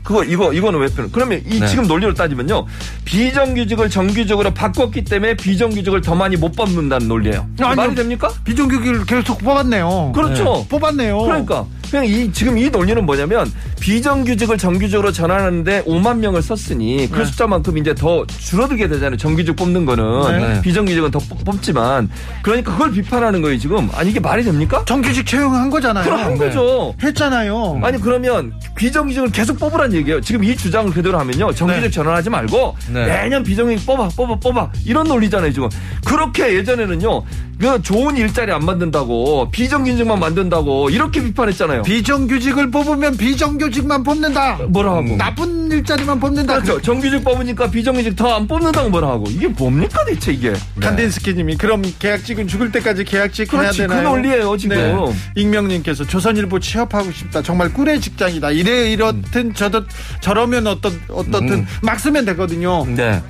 [0.08, 1.12] 그거 이거 이거는 왜 빼는?
[1.12, 1.68] 그러면 이 네.
[1.68, 2.66] 지금 논리로 따지면요
[3.04, 7.46] 비정규직을 정규직으로 바꿨기 때문에 비정규직을 더 많이 못 뽑는다는 논리예요.
[7.60, 7.76] 아니요.
[7.76, 8.32] 말이 됩니까?
[8.46, 10.66] 비정규직을 계속 뽑았네요 그렇죠.
[10.70, 17.20] 뽑았네요 그러니까 그냥 이 지금 이 논리는 뭐냐면 비정규직을 정규직으로 전환하는데 5만 명을 썼으니 그
[17.20, 17.26] 네.
[17.26, 19.18] 숫자만큼 이제 더 줄어들게 되잖아요.
[19.18, 20.62] 정규직 뽑는 거는 네.
[20.62, 22.10] 비정규직은 더 뽑- 뽑지만
[22.42, 23.90] 그러니까 그걸 비판하는 거예요 지금.
[23.94, 24.84] 아니 이게 말이 됩니까?
[24.86, 26.38] 정규직 채용한 거잖아요 그럼 한 네.
[26.40, 26.94] 거죠.
[27.02, 30.20] 했잖아요 아니 그러면 비정규직을 계속 뽑으란 얘기예요.
[30.22, 31.54] 지금 이 주장을 그대로 하면요.
[31.54, 31.90] 정규직 네.
[31.90, 33.06] 전환하지 말고 네.
[33.06, 35.70] 매년 비정규직 뽑아 뽑아 뽑아 이런 논리잖아요 지금.
[36.06, 37.24] 그렇게 예전에는요.
[37.60, 41.77] 그 좋은 일자리 안 만든다고 비정규직만 만든다고 이렇게 비판했잖아요.
[41.84, 45.16] 비정규직을 뽑으면 비정규직만 뽑는다 뭐라 하고.
[45.18, 46.82] 나쁜 일자리만 뽑는다 그렇죠.
[46.82, 49.26] 정규직 뽑으니까 비정규직 더 안 뽑는다고 뭐라 하고.
[49.30, 50.54] 이게 뭡니까 대체 이게.
[50.80, 53.82] 칸딘스키님이 그럼 계약직은 죽을 때까지 계약직 해야 그렇지.
[53.84, 54.10] 그 되나요?
[54.10, 54.78] 논리예요 지금.
[54.78, 54.96] 네.
[55.36, 57.42] 익명님께서 조선일보 취업하고 싶다.
[57.42, 58.52] 정말 꿀의 직장이다.
[58.52, 59.84] 이래 이렇든 저도
[60.22, 61.68] 저러면 어떤 어떻든 음.
[61.82, 62.86] 막 쓰면 되거든요.
[62.86, 63.22] 네.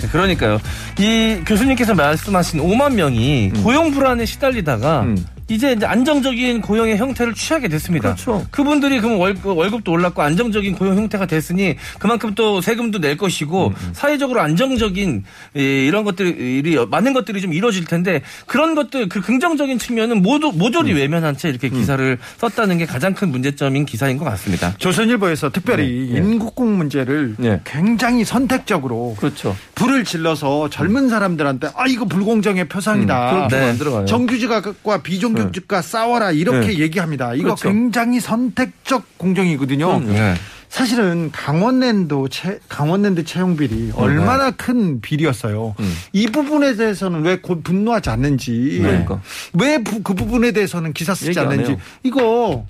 [0.00, 0.58] 네, 그러니까요.
[0.98, 5.24] 이 교수님께서 말씀하신 5만 명이 고용 불안에 시달리다가 음.
[5.50, 8.14] 이제 이제 안정적인 고용의 형태를 취하게 됐습니다.
[8.14, 8.46] 그렇죠.
[8.52, 13.90] 분들이 그럼 월, 월급도 올랐고 안정적인 고용 형태가 됐으니 그만큼 또 세금도 낼 것이고 음,
[13.92, 15.24] 사회적으로 안정적인
[15.56, 20.92] 이- 이런 것들이 많은 것들이 좀 이루어질 텐데 그런 것들 그 긍정적인 측면은 모두 모조리
[20.92, 24.74] 외면한 채 이렇게 기사를 썼다는 게 가장 큰 문제점인 기사인 것 같습니다.
[24.78, 27.60] 조선일보에서 특별히 인국공 문제를 네.
[27.64, 29.56] 굉장히 선택적으로 그렇죠.
[29.74, 33.48] 불을 질러서 젊은 사람들한테 아 이거 불공정의 표상이다.
[33.48, 34.06] 그렇게 네.
[34.06, 36.78] 정규직과 비정규 직과 싸워라 이렇게 네.
[36.78, 37.34] 얘기합니다.
[37.34, 37.68] 이거 그렇죠.
[37.68, 40.00] 굉장히 선택적 공정이거든요.
[40.00, 40.34] 네.
[40.68, 45.74] 사실은 강원랜도 채, 강원랜드 채용 비리 얼마나 큰 비리였어요.
[45.80, 45.94] 음.
[46.12, 49.20] 이 부분에 대해서는 왜곧 분노하지 않는지, 그러니까.
[49.52, 51.76] 왜그 부분에 대해서는 기사 쓰지 않는지.
[52.04, 52.64] 이거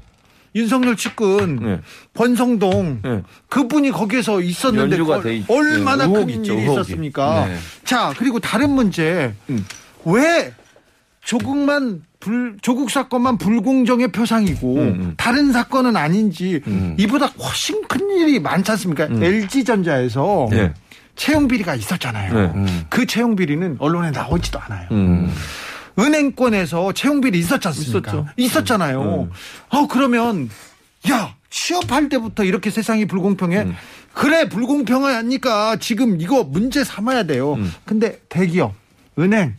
[0.54, 1.80] 윤석열 측근 네.
[2.16, 3.22] 권성동 네.
[3.48, 4.98] 그분이 거기에서 있었는데
[5.48, 6.80] 얼마나 네, 큰 있죠, 일이 의혹이.
[6.80, 7.46] 있었습니까?
[7.46, 7.56] 네.
[7.84, 9.64] 자 그리고 다른 문제 음.
[10.04, 10.52] 왜
[11.22, 15.14] 조국만 불, 조국 사건만 불공정의 표상이고 음, 음.
[15.16, 16.94] 다른 사건은 아닌지 음.
[16.98, 19.04] 이보다 훨씬 큰 일이 많지 않습니까?
[19.04, 20.72] LG 전자에서 네.
[21.16, 22.32] 채용 비리가 있었잖아요.
[22.34, 22.52] 네.
[22.54, 22.84] 음.
[22.90, 24.88] 그 채용 비리는 언론에 나오지도 않아요.
[24.92, 25.32] 음.
[25.98, 28.10] 은행권에서 채용 비리 있었지 않습니까?
[28.10, 28.26] 있었죠.
[28.36, 29.28] 있었잖아요.
[29.70, 30.48] 어 그러면
[31.10, 33.66] 야 취업할 때부터 이렇게 세상이 불공평해?
[34.12, 37.58] 그래 불공평하니까 지금 이거 문제 삼아야 돼요.
[37.84, 38.74] 근데 대기업,
[39.20, 39.54] 은행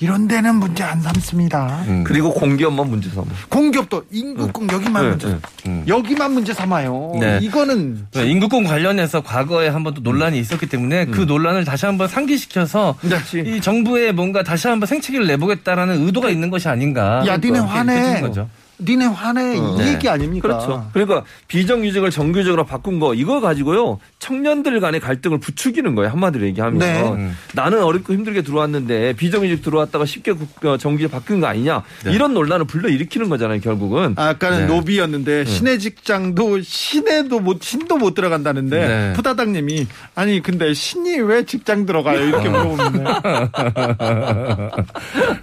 [0.00, 1.84] 이런 데는 문제 안 삼습니다.
[2.04, 3.24] 그리고 공기업만 문제 삼아.
[3.48, 5.38] 공기업도 인국공 여기만 네, 문제 네.
[5.66, 5.84] 음.
[5.88, 7.12] 여기만 문제 삼아요.
[7.18, 7.38] 네.
[7.40, 12.96] 이거는 네, 인국공 관련해서 과거에 한번 또 논란이 있었기 때문에 그 논란을 다시 한번 상기시켜서
[13.00, 13.40] 그렇지.
[13.46, 17.24] 이 정부에 뭔가 다시 한번 생채기를 내보겠다는 의도가 있는 것이 아닌가.
[17.26, 18.20] 야 니네 화내.
[18.20, 18.48] 거죠.
[18.78, 19.92] 니네 화내 이 네.
[19.94, 20.48] 얘기 아닙니까?
[20.48, 20.90] 그렇죠.
[20.92, 27.02] 그러니까 비정규직을 정규직으로 바꾼 거 이거 가지고요 청년들 간의 갈등을 부추기는 거예요 한마디로 얘기하면 네.
[27.02, 27.34] 음.
[27.54, 32.66] 나는 어렵고 힘들게 들어왔는데 비정규직 들어왔다가 쉽게 국- 어, 정규직 바뀐 거 아니냐 이런 논란을
[32.66, 34.12] 불러 일으키는 거잖아요 결국은.
[34.16, 34.74] 아까는 네.
[34.74, 39.12] 노비였는데 신의 직장도 신에도 못 신도 못 들어간다는데 네.
[39.14, 43.04] 푸다당님이 아니 근데 신이 왜 직장 들어가요 이렇게 물어보는데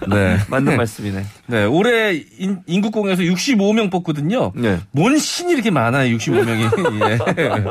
[0.10, 0.38] 네.
[0.50, 1.26] 맞는 말씀이네.
[1.48, 4.52] 네, 올해 인, 인국공에서 65명 뽑거든요.
[4.56, 4.80] 네.
[4.92, 7.04] 뭔 신이 이렇게 많아요, 65명이.
[7.40, 7.64] 예.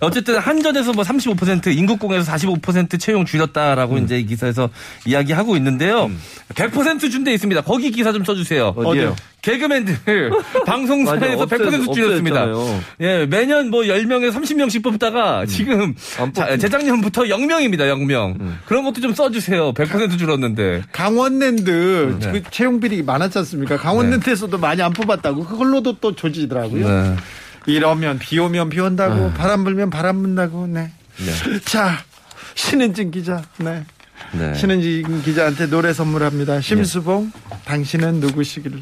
[0.00, 4.04] 어쨌든 한전에서 뭐 35%, 인국공에서 45% 채용 줄였다라고 음.
[4.04, 4.68] 이제 이 기사에서
[5.06, 6.10] 이야기하고 있는데요.
[6.54, 7.62] 100%준데 있습니다.
[7.62, 8.74] 거기 기사 좀 써주세요.
[8.76, 9.16] 어디요?
[9.52, 10.30] 개그맨들
[10.66, 12.46] 방송사에서 맞아, 100% 없애- 줄였습니다.
[13.00, 15.94] 예, 매년 뭐 10명에서 30명씩 뽑다가 지금 음.
[16.18, 18.38] 안 자, 재작년부터 0명입니다, 0명.
[18.40, 18.58] 음.
[18.66, 19.72] 그런 것도 좀 써주세요.
[19.72, 20.82] 100% 줄었는데.
[20.92, 22.32] 강원랜드 네.
[22.32, 23.76] 그 채용 비리 많았지 않습니까?
[23.78, 26.88] 강원랜드에서도 많이 안 뽑았다고 그걸로도 또 조지더라고요.
[26.88, 27.16] 네.
[27.66, 30.90] 이러면 비 오면 비 온다고 바람 불면 바람 분다고 네.
[31.64, 31.98] 자
[32.54, 33.84] 신은진 기자 네.
[34.32, 34.54] 네.
[34.54, 36.60] 신은진 기자한테 노래 선물합니다.
[36.60, 37.32] 심수봉
[37.64, 38.80] 당신은 누구시길래?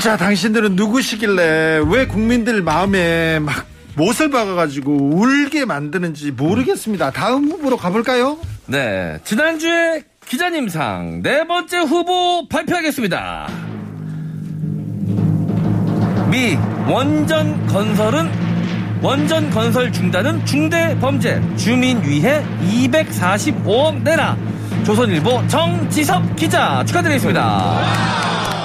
[0.00, 7.10] 진짜 당신들은 누구시길래 왜 국민들 마음에 막 못을 박아가지고 울게 만드는지 모르겠습니다.
[7.10, 8.38] 다음 후보로 가볼까요?
[8.66, 9.18] 네.
[9.24, 13.48] 지난주에 기자님상 네 번째 후보 발표하겠습니다.
[16.30, 16.56] 미
[16.88, 18.30] 원전 건설은
[19.02, 24.36] 원전 건설 중단은 중대 범죄 주민 위해 245억 내라
[24.84, 28.57] 조선일보 정지섭 기자 축하드리겠습니다.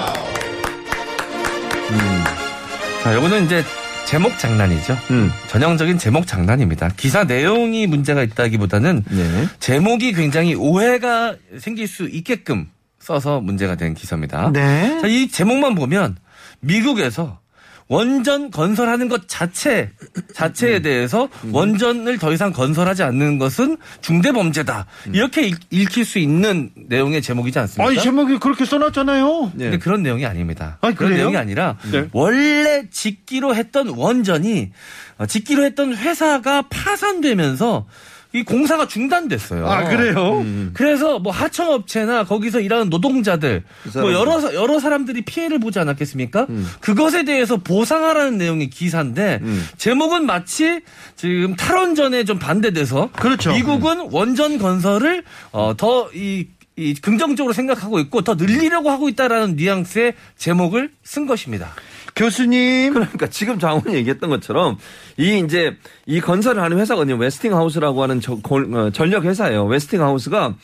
[3.04, 3.62] 자, 요거는 이제
[4.06, 4.96] 제목 장난이죠.
[5.10, 5.30] 음.
[5.48, 6.88] 전형적인 제목 장난입니다.
[6.96, 9.48] 기사 내용이 문제가 있다기보다는 네.
[9.60, 12.66] 제목이 굉장히 오해가 생길 수 있게끔
[12.98, 14.52] 써서 문제가 된 기사입니다.
[14.54, 14.98] 네.
[15.02, 16.16] 자, 이 제목만 보면
[16.60, 17.40] 미국에서
[17.88, 19.90] 원전 건설하는 것 자체
[20.34, 24.86] 자체에 대해서 원전을 더 이상 건설하지 않는 것은 중대 범죄다.
[25.12, 27.90] 이렇게 읽- 읽힐 수 있는 내용의 제목이지 않습니까?
[27.90, 29.52] 아이 제목이 그렇게 써놨잖아요.
[29.54, 29.64] 네.
[29.64, 30.78] 근데 그런 내용이 아닙니다.
[30.80, 31.16] 아, 그런 그래요?
[31.16, 32.08] 내용이 아니라 네.
[32.12, 34.70] 원래 짓기로 했던 원전이
[35.18, 37.86] 어, 짓기로 했던 회사가 파산되면서
[38.34, 39.64] 이 공사가 중단됐어요.
[39.66, 40.40] 아 그래요?
[40.40, 40.70] 음.
[40.74, 43.62] 그래서 뭐 하청업체나 거기서 일하는 노동자들
[43.94, 44.12] 뭐.
[44.12, 46.48] 여러 사- 여러 사람들이 피해를 보지 않았겠습니까?
[46.80, 49.64] 그것에 대해서 보상하라는 내용의 기사인데 음.
[49.78, 50.80] 제목은 마치
[51.14, 53.52] 지금 탈원전에 좀 반대돼서 그렇죠.
[53.52, 60.90] 미국은 원전 건설을 어, 더이 이 긍정적으로 생각하고 있고 더 늘리려고 하고 있다라는 뉘앙스의 제목을
[61.04, 61.70] 쓴 것입니다.
[62.16, 62.94] 교수님.
[62.94, 64.78] 그러니까 지금 장훈이 얘기했던 것처럼
[65.16, 67.16] 이 이제 이 건설을 하는 회사거든요.
[67.16, 69.64] 웨스팅하우스라고 하는 어, 전력 회사예요.
[69.66, 70.54] 웨스팅하우스가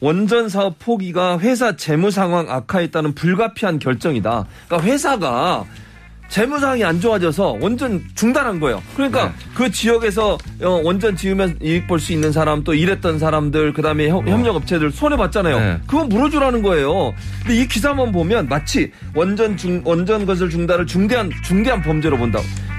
[0.00, 4.46] 원전 사업 포기가 회사 재무 상황 악화에 따른 불가피한 결정이다.
[4.66, 5.66] 그러니까 회사가
[6.30, 8.80] 재무 상황이 안 좋아져서 원전 중단한 거예요.
[8.94, 9.32] 그러니까 네.
[9.54, 14.26] 그 지역에서 어, 원전 지으면 이익 볼 수 있는 사람 또 일했던 사람들 그다음에 협-
[14.28, 15.58] 협력업체들 손해 봤잖아요.
[15.58, 15.78] 네.
[15.88, 17.12] 그건 물어주라는 거예요.
[17.42, 22.38] 근데 이 기사만 보면 마치 원전 중 원전 건설 중단을 중대한 중대한 범죄로 본다.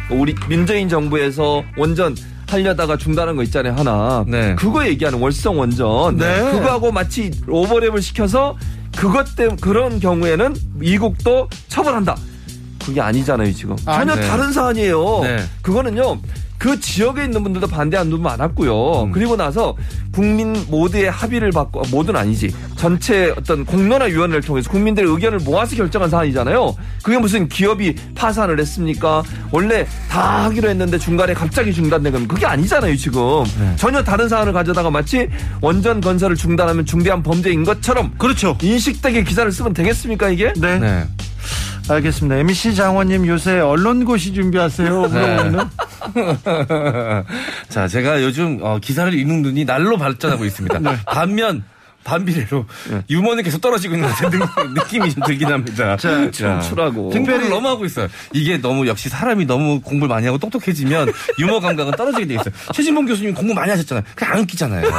[0.10, 2.16] 우리 민주인 정부에서 원전
[2.50, 4.24] 하려다가 중단한 거 있잖아요 하나.
[4.28, 4.56] 네.
[4.56, 6.16] 그거 얘기하는 월성 원전.
[6.18, 6.52] 네.
[6.52, 8.58] 그거하고 마치 오버랩을 시켜서
[8.96, 12.16] 그것 때문에 그런 경우에는 미국도 처벌한다.
[12.86, 13.76] 그게 아니잖아요 지금.
[13.78, 14.28] 전혀 네.
[14.28, 15.20] 다른 사안이에요.
[15.24, 15.44] 네.
[15.62, 16.20] 그거는요.
[16.62, 19.06] 그 지역에 있는 분들도 반대하는 분 많았고요.
[19.06, 19.12] 음.
[19.12, 19.76] 그리고 나서
[20.12, 22.54] 국민 모두의 합의를 받고 모두는 아니지.
[22.76, 26.76] 전체 어떤 공론화 위원회를 통해서 국민들의 의견을 모아서 결정한 사안이잖아요.
[27.02, 29.24] 그게 무슨 기업이 파산을 했습니까?
[29.50, 33.44] 원래 다 하기로 했는데 중간에 갑자기 중단된 건 그게 아니잖아요, 지금.
[33.60, 33.76] 네.
[33.76, 35.30] 전혀 다른 사안을 가져다가 마치
[35.62, 38.56] 원전 건설을 중단하면 중대한 범죄인 것처럼 그렇죠.
[38.62, 40.54] 인식되게 기사를 쓰면 되겠습니까, 이게?
[40.58, 40.78] 네.
[40.78, 41.08] 네.
[41.96, 42.38] 알겠습니다.
[42.38, 44.90] MC 장원님 요새 언론고시 준비하세요.
[44.90, 45.60] 물어보는.
[47.70, 50.80] 자, 제가 요즘 어, 기사를 읽는 눈이 날로 발전하고 있습니다.
[50.82, 50.96] 네.
[51.06, 51.64] 반면
[52.04, 52.66] 반비례로
[53.12, 54.46] 유머는 계속 떨어지고 있는 것 같은 느-
[54.80, 55.96] 느낌이 좀 들긴 합니다.
[55.98, 57.10] 자, 춤추라고.
[57.12, 58.08] 공부를 너무 하고 있어요.
[58.34, 62.52] 이게 너무 역시 사람이 너무 공부를 많이 하고 똑똑해지면 유머 감각은 떨어지게 돼 있어요.
[62.74, 64.04] 최진봉 교수님 공부 많이 하셨잖아요.
[64.16, 64.90] 그냥 안 웃기잖아요.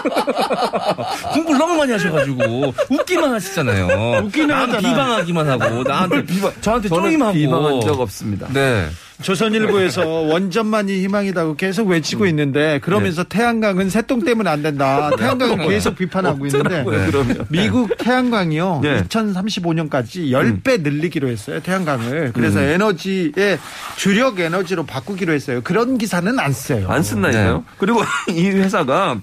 [1.34, 4.24] 공부를 너무 많이 하셔가지고 웃기만 하시잖아요.
[4.24, 4.88] 웃기는 남 하잖아.
[4.88, 6.24] 비방하기만 하고 나한테
[6.60, 8.48] 저한테 저는 쪼임하고 비방한 적 없습니다.
[8.52, 8.88] 네.
[9.22, 15.10] 조선일보에서 원전만이 희망이다고 계속 외치고 있는데 그러면서 태양광은 새똥 때문에 안 된다.
[15.16, 17.44] 태양광을 계속 비판하고 있는데 그러면.
[17.50, 18.80] 미국 태양광이요.
[18.82, 19.02] 네.
[19.04, 21.60] 2035년까지 10배 늘리기로 했어요.
[21.60, 22.32] 태양광을.
[22.32, 23.58] 그래서 에너지의
[23.96, 25.60] 주력 에너지로 바꾸기로 했어요.
[25.62, 26.86] 그런 기사는 안 써요.
[26.88, 27.56] 안 쓴다니까요.
[27.58, 27.62] 네.
[27.76, 29.18] 그리고 이 회사가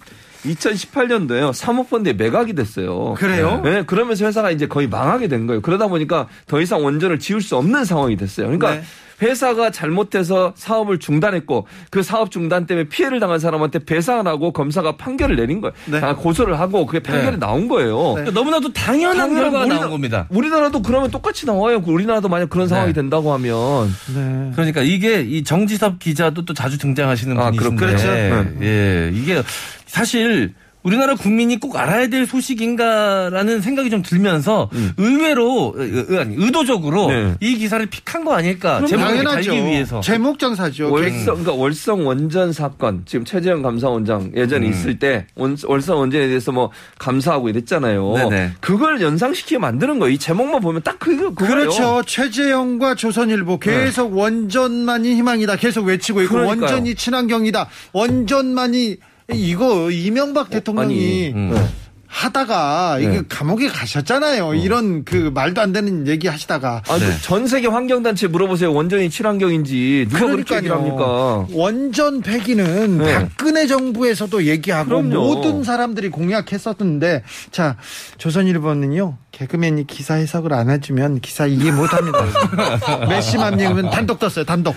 [0.53, 1.53] 2018년도에요.
[1.53, 3.13] 사모펀드에 매각이 됐어요.
[3.17, 3.61] 그래요?
[3.63, 5.61] 네, 그러면서 회사가 이제 거의 망하게 된 거예요.
[5.61, 8.47] 그러다 보니까 더 이상 원전을 지을 수 없는 상황이 됐어요.
[8.47, 8.81] 그러니까 네.
[9.19, 15.35] 회사가 잘못해서 사업을 중단했고 그 사업 중단 때문에 피해를 당한 사람한테 배상을 하고 검사가 판결을
[15.37, 15.73] 내린 거예요.
[15.85, 15.97] 네.
[15.99, 17.37] 아, 고소를 하고 그게 판결이 네.
[17.39, 18.13] 나온 거예요.
[18.23, 18.29] 네.
[18.29, 20.27] 너무나도 당연한 당연한 결과가 우리나- 나온 겁니다.
[20.29, 21.81] 우리나라도 그러면 똑같이 나와요.
[21.83, 22.93] 우리나라도 만약 그런 상황이 네.
[22.93, 24.51] 된다고 하면 네.
[24.53, 28.07] 그러니까 이게 이 정지섭 기자도 또 자주 등장하시는 아, 분이신데, 그렇죠.
[28.61, 29.41] 예, 이게
[29.87, 37.33] 사실 우리나라 국민이 꼭 알아야 될 소식인가라는 생각이 좀 들면서 의외로 의- 아니, 의도적으로 네.
[37.41, 39.51] 이 기사를 픽한 거 아닐까 그럼 제목을 당연하죠.
[39.51, 39.99] 달기 위해서.
[39.99, 40.89] 제목 장사죠.
[40.89, 46.53] 월성, 그러니까 월성 원전 사건, 지금 최재형 감사원장 예전에 있을 때 원- 월성 원전에 대해서
[46.53, 48.13] 뭐 감사하고 이랬잖아요.
[48.15, 48.51] 네네.
[48.61, 50.13] 그걸 연상시키게 만드는 거예요.
[50.13, 51.35] 이 제목만 보면 딱 그, 그거예요.
[51.53, 52.01] 그렇죠.
[52.05, 55.57] 최재형과 조선일보 계속 원전만이 희망이다.
[55.57, 56.61] 계속 외치고 있고 그러니까요.
[56.61, 57.67] 원전이 친환경이다.
[57.91, 58.97] 원전만이
[59.33, 61.69] 이거 이명박 대통령이 아니, 음.
[62.07, 63.21] 하다가 이게 네.
[63.27, 64.53] 감옥에 가셨잖아요.
[64.53, 67.05] 이런 그 말도 안 되는 얘기 하시다가 아, 네.
[67.21, 68.73] 전 세계 환경 단체 물어보세요.
[68.73, 71.45] 원전이 친환경인지 누가 그렇게 합니까?
[71.51, 73.13] 원전 폐기는 네.
[73.13, 75.13] 박근혜 정부에서도 얘기하고 그럼요.
[75.13, 77.75] 모든 사람들이 공약했었는데 자
[78.17, 82.25] 조선일보는요 개그맨이 기사 해석을 안 해주면 기사 이해 못합니다.
[83.07, 84.75] 메시맘님은 단독 떴어요 단독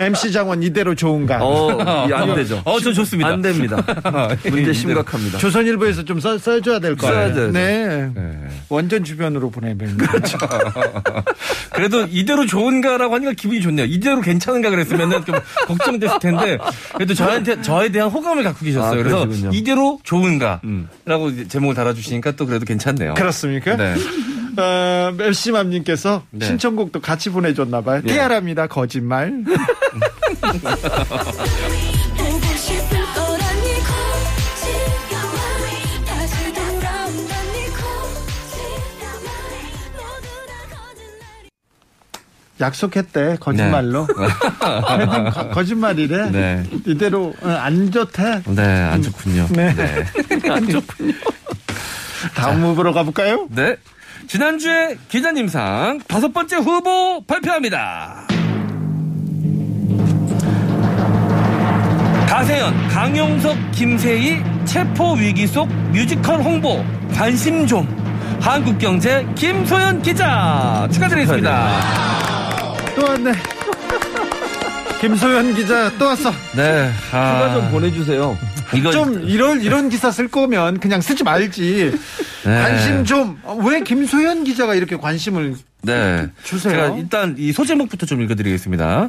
[0.00, 2.60] MC 장원 이대로 좋은가 어, 이안 되죠.
[2.66, 3.30] 어, 저 좋습니다.
[3.30, 3.82] 안 됩니다.
[4.50, 5.38] 문제 심각합니다.
[5.38, 7.34] 조선일보에서 좀 써, 써줘야 될 거예요.
[7.34, 7.50] 써야.
[7.50, 8.10] 네.
[8.14, 8.38] 네.
[8.68, 10.36] 원전 주변으로 보내면 그렇죠.
[11.72, 13.86] 그래도 이대로 좋은가라고 하니까 기분이 좋네요.
[13.86, 16.58] 이대로 괜찮은가 그랬으면은 좀 걱정됐을 텐데
[16.94, 18.92] 그래도 저한테 저에 대한 호감을 갖고 계셨어요.
[18.92, 19.50] 아, 그래서 그러시군요.
[19.54, 21.46] 이대로 좋은가라고 음.
[21.48, 23.14] 제목을 달아주시니까 또 그래도 괜찮네요.
[23.14, 23.76] 그렇습니까?
[23.76, 23.94] 네.
[24.58, 26.46] 어, 멜시맘님께서 네.
[26.46, 28.02] 신청곡도 같이 보내줬나봐요.
[28.06, 28.12] 예.
[28.12, 28.66] 티아라입니다.
[28.66, 29.32] 거짓말.
[42.60, 44.06] 약속했대 거짓말로.
[44.06, 46.30] 거- 거짓말이래.
[46.30, 46.62] 네.
[46.86, 48.42] 이대로 어, 안 좋대.
[48.46, 49.48] 네, 안 좋군요.
[49.50, 49.74] 네.
[49.74, 50.04] 네.
[52.34, 53.46] 다음 후보로 가볼까요?
[53.50, 53.76] 네.
[54.28, 58.26] 지난주에 기자님상 다섯 번째 후보 발표합니다.
[62.28, 66.82] 가세연, 강용석, 김세희 체포 위기 속 뮤지컬 홍보
[67.14, 67.86] 관심 좀
[68.40, 71.70] 한국경제 김소연 기자 축하드리겠습니다.
[72.96, 73.32] 또 왔네.
[75.02, 76.30] 김소연 기자 또 왔어.
[76.54, 78.38] 네, 추가 좀 보내주세요.
[78.72, 81.90] 이거 좀 이런 이런 기사 쓸 거면 그냥 쓰지 말지.
[82.44, 82.62] 네.
[82.62, 83.36] 관심 좀.
[83.64, 86.28] 왜 김소연 기자가 이렇게 관심을 네.
[86.44, 86.72] 주세요.
[86.72, 89.08] 제가 일단 이 소제목부터 좀 읽어드리겠습니다.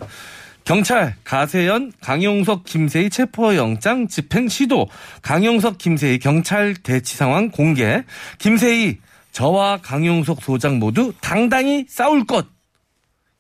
[0.66, 4.88] 경찰 가세연 강용석 김세희 체포영장 집행 시도
[5.22, 8.04] 강용석 김세희 경찰 대치 상황 공개
[8.39, 8.98] 김세희
[9.32, 12.48] 저와 강용석 소장 모두 당당히 싸울 것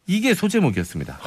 [0.05, 1.17] 이게 소제목이었습니다.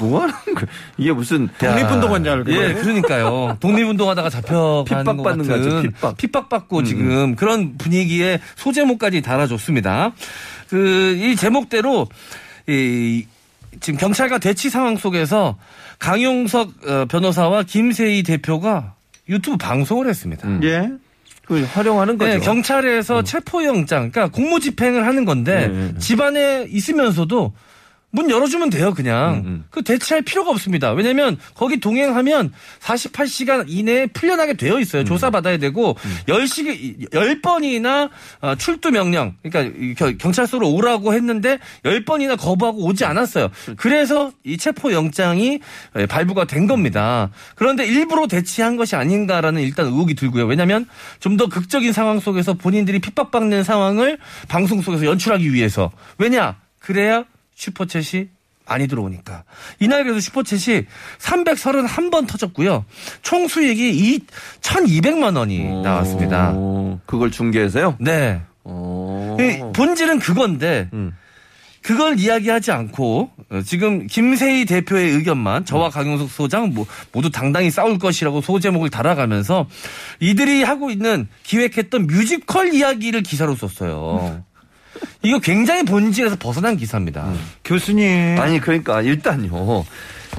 [0.00, 0.66] 뭐 하는 거야?
[0.98, 2.52] 이게 무슨 독립운동한 줄 알고.
[2.52, 3.56] 예, 그러니까요.
[3.60, 6.16] 독립운동하다가 잡혀가는 핍박받는 것 같은 거죠, 핍박.
[6.18, 10.12] 핍박받고 지금 그런 분위기에 소제목까지 달아줬습니다.
[10.68, 12.08] 그 이 제목대로
[12.68, 13.24] 이
[13.80, 15.56] 지금 경찰과 대치 상황 속에서
[15.98, 18.94] 강용석 어, 변호사와 김세희 대표가
[19.28, 20.46] 유튜브 방송을 했습니다.
[20.62, 20.90] 예.
[21.46, 22.32] 그 활용하는 거죠.
[22.32, 25.98] 네, 경찰에서 체포영장, 그러니까 공무집행을 하는 건데 네, 네.
[25.98, 27.52] 집안에 있으면서도
[28.10, 29.42] 문 열어주면 돼요, 그냥.
[29.44, 29.64] 음, 음.
[29.70, 30.92] 그 대체할 필요가 없습니다.
[30.92, 35.02] 왜냐면 거기 동행하면 48시간 이내에 풀려나게 되어 있어요.
[35.02, 35.06] 음.
[35.06, 35.96] 조사받아야 되고
[36.26, 43.50] 10시, 10번이나 어, 출두 명령, 그러니까 경찰서로 오라고 했는데 10번이나 거부하고 오지 않았어요.
[43.76, 45.60] 그래서 이 체포영장이
[45.98, 47.30] 예, 발부가 된 겁니다.
[47.54, 50.46] 그런데 일부러 대치한 것이 아닌가라는 일단 의혹이 들고요.
[50.46, 50.86] 왜냐하면
[51.20, 54.16] 좀 더 극적인 상황 속에서 본인들이 핍박받는 상황을
[54.48, 57.24] 방송 속에서 연출하기 위해서 왜냐 그래야
[57.58, 58.28] 슈퍼챗이
[58.68, 59.44] 많이 들어오니까
[59.78, 60.86] 이날 그래서 슈퍼챗이
[61.18, 62.84] 331번 터졌고요.
[63.22, 64.20] 총 수익이
[64.60, 66.50] 1,200만 원이 나왔습니다.
[66.52, 67.96] 오, 그걸 중계해서요?
[68.00, 68.40] 네.
[68.64, 69.36] 오.
[69.40, 71.12] 이 본질은 그건데 음.
[71.82, 78.00] 그걸 이야기하지 않고 어, 지금 김세희 대표의 의견만 저와 강용석 소장 모- 모두 당당히 싸울
[78.00, 79.68] 것이라고 소제목을 달아가면서
[80.18, 84.42] 이들이 하고 있는 기획했던 뮤지컬 이야기를 기사로 썼어요.
[85.22, 87.32] 이거 굉장히 본질에서 벗어난 기사입니다.
[87.64, 88.38] 교수님.
[88.38, 89.84] 아니 그러니까 일단요.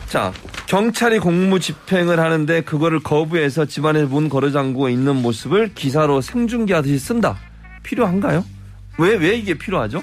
[0.07, 0.31] 자
[0.67, 7.37] 경찰이 공무 집행을 하는데 그거를 거부해서 집안에 문 걸어 잠그고 있는 모습을 기사로 생중계하듯이 쓴다.
[7.83, 8.43] 필요한가요?
[8.97, 10.01] 왜, 왜 이게 필요하죠?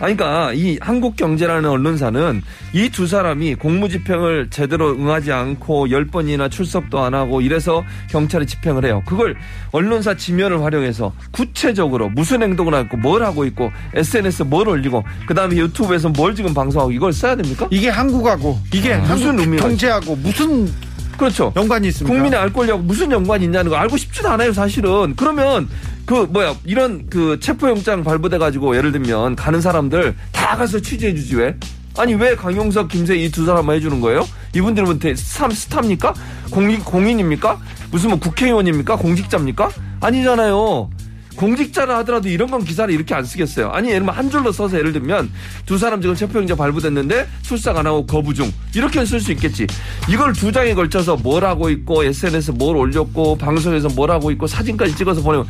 [0.00, 2.42] 아니, 그러니까 이 한국경제라는 언론사는
[2.72, 8.84] 이 두 사람이 공무집행을 제대로 응하지 않고 열 번이나 출석도 안 하고 이래서 경찰이 집행을
[8.84, 9.02] 해요.
[9.06, 9.34] 그걸
[9.72, 15.56] 언론사 지면을 활용해서 구체적으로 무슨 행동을 하고 뭘 하고 있고 SNS에 뭘 올리고 그 다음에
[15.56, 17.66] 유튜브에서 뭘 지금 방송하고 이걸 써야 됩니까?
[17.70, 20.70] 이게 한국하고 이게 무슨 한국 의미가 경제하고 무슨
[21.18, 21.52] 그렇죠.
[21.56, 22.12] 연관이 있습니까?
[22.14, 25.14] 국민의 알 권리하고 무슨 연관이 있냐는 거 알고 싶지도 않아요, 사실은.
[25.16, 25.68] 그러면
[26.06, 31.36] 그 뭐야 이런 그 체포영장 발부돼 가지고 예를 들면 가는 사람들 다 가서 취재해 주지
[31.36, 31.56] 왜?
[31.96, 34.26] 아니 왜 강용석, 김세 이 두 사람만 해주는 거예요?
[34.54, 36.12] 이분들은 뭐 대- 스타, 스타입니까?
[36.50, 37.58] 공인 공인입니까?
[37.90, 38.96] 무슨 뭐 국회의원입니까?
[38.96, 39.70] 공직자입니까?
[40.00, 40.90] 아니잖아요.
[41.36, 43.70] 공직자라 하더라도 이런 건 기사를 이렇게 안 쓰겠어요.
[43.70, 45.30] 아니 예를 들면 한 줄로 써서 예를 들면
[45.66, 49.66] 두 사람 지금 체포영장 발부됐는데 출석 안 하고 거부 중 이렇게 쓸 수 있겠지.
[50.08, 54.96] 이걸 두 장에 걸쳐서 뭘 하고 있고 SNS 뭘 올렸고 방송에서 뭘 하고 있고 사진까지
[54.96, 55.44] 찍어서 보내고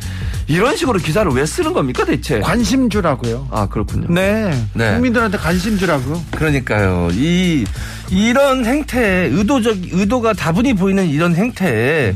[0.47, 2.39] 이런 식으로 기사를 왜 쓰는 겁니까 대체?
[2.39, 3.47] 관심 주라고요.
[3.51, 4.07] 아 그렇군요.
[4.09, 4.51] 네.
[4.73, 4.93] 네.
[4.93, 6.21] 국민들한테 관심 주라고.
[6.31, 7.09] 그러니까요.
[7.13, 7.65] 이
[8.11, 12.13] 이런 행태, 의도적 의도가 다분히 보이는 이런 행태에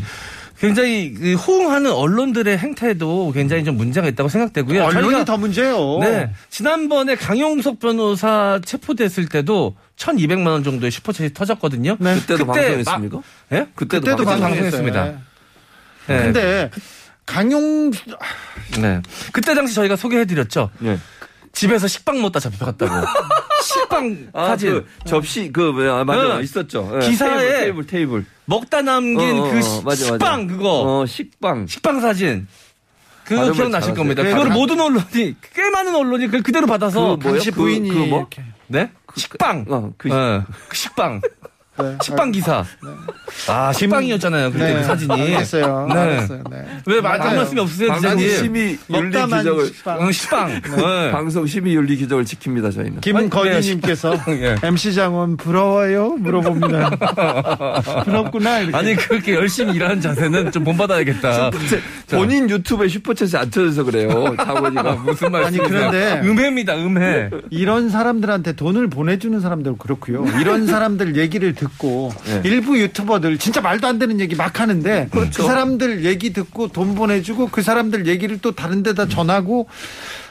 [0.60, 4.84] 굉장히 그 호응하는 언론들의 행태도 굉장히 좀 문제가 있다고 생각되고요.
[4.84, 6.00] 언론이 저희가 더 문제예요.
[6.02, 6.32] 네.
[6.50, 11.96] 지난번에 강용석 변호사 체포됐을 때도 1,200만 원 정도의 슈퍼챗이 터졌거든요.
[12.00, 12.16] 네.
[12.16, 13.16] 그때도 그때 방송했습니까?
[13.18, 13.68] 막- 예?
[13.76, 15.00] 그때도, 그때도 방송- 방송했습니다.
[15.00, 15.30] 방송했습니다.
[16.08, 16.24] 네.
[16.24, 16.70] 근데
[17.26, 17.92] 강용
[18.82, 19.02] 네.
[19.32, 20.72] 그때 당시 저희가 소개해 드렸죠.
[20.84, 20.98] 예.
[21.54, 23.08] 집에서 식빵 먹다 잡혀갔다고.
[23.64, 24.72] 식빵 아, 사진.
[24.72, 26.44] 그 접시 그 뭐야 맞아 응.
[26.44, 26.90] 있었죠.
[27.02, 28.26] 예, 기사에 테이블 테이블, 테이블.
[28.46, 30.06] 먹다 남긴 어, 어, 그 어, 시- 맞아, 맞아.
[30.06, 30.82] 식빵 그거.
[31.02, 31.68] 어 식빵.
[31.68, 32.48] 식빵 사진.
[33.26, 33.94] 그거 기억나실.
[33.94, 34.24] 겁니다.
[34.24, 37.24] 그래, 가- 모든 언론이 꽤 많은 언론이 그걸 그대로 받아서 그?
[37.30, 38.20] 당시 그- 부인이 그 뭐?
[38.20, 38.44] 이렇게.
[38.68, 38.92] 네?
[39.16, 39.66] 식빵.
[39.70, 41.22] 어, 그 예, 그 식빵.
[41.80, 41.98] 네.
[42.04, 42.64] 식빵 기사.
[43.48, 44.52] 아, 식빵이었잖아요.
[44.52, 44.80] 그때 네.
[44.80, 45.12] 그 사진이.
[45.22, 45.88] 알겠어요.
[45.94, 46.00] 네.
[46.00, 46.44] 알았어요.
[46.52, 46.66] 네.
[46.86, 47.38] 왜 말- 맞아요.
[47.38, 48.38] 말씀이 없으세요, 방송 기자님?
[48.38, 50.02] 심의 윤리 먹다만 규정을 식빵.
[50.02, 50.62] 어, 식빵.
[50.78, 51.12] 네.
[51.12, 53.02] 방송 심의 윤리 규정을 지킵니다 저희는.
[53.02, 54.56] 김건희님께서 예.
[54.64, 56.10] MC 장원 부러워요?
[56.20, 56.90] 물어봅니다.
[58.06, 58.60] 부럽구나.
[58.60, 58.78] 이렇게.
[58.78, 61.52] 아니, 그렇게 열심히 일하는 자세는 좀 본받아야겠다.
[62.12, 64.36] 본인 유튜브에 슈퍼챗이 안 터져서 그래요.
[64.38, 67.30] 장원이가 무슨 말씀 아니, 그런데 음해입니다, 음해.
[67.50, 70.26] 이런 사람들한테 돈을 보내주는 사람들 그렇고요.
[70.40, 72.42] 이런 사람들 얘기를 듣고 네.
[72.46, 77.50] 일부 유튜버들 진짜 말도 안 되는 얘기 막 하는데 그 사람들 얘기 듣고 돈 보내주고
[77.50, 79.68] 그 사람들 얘기를 또 다른 데다 전하고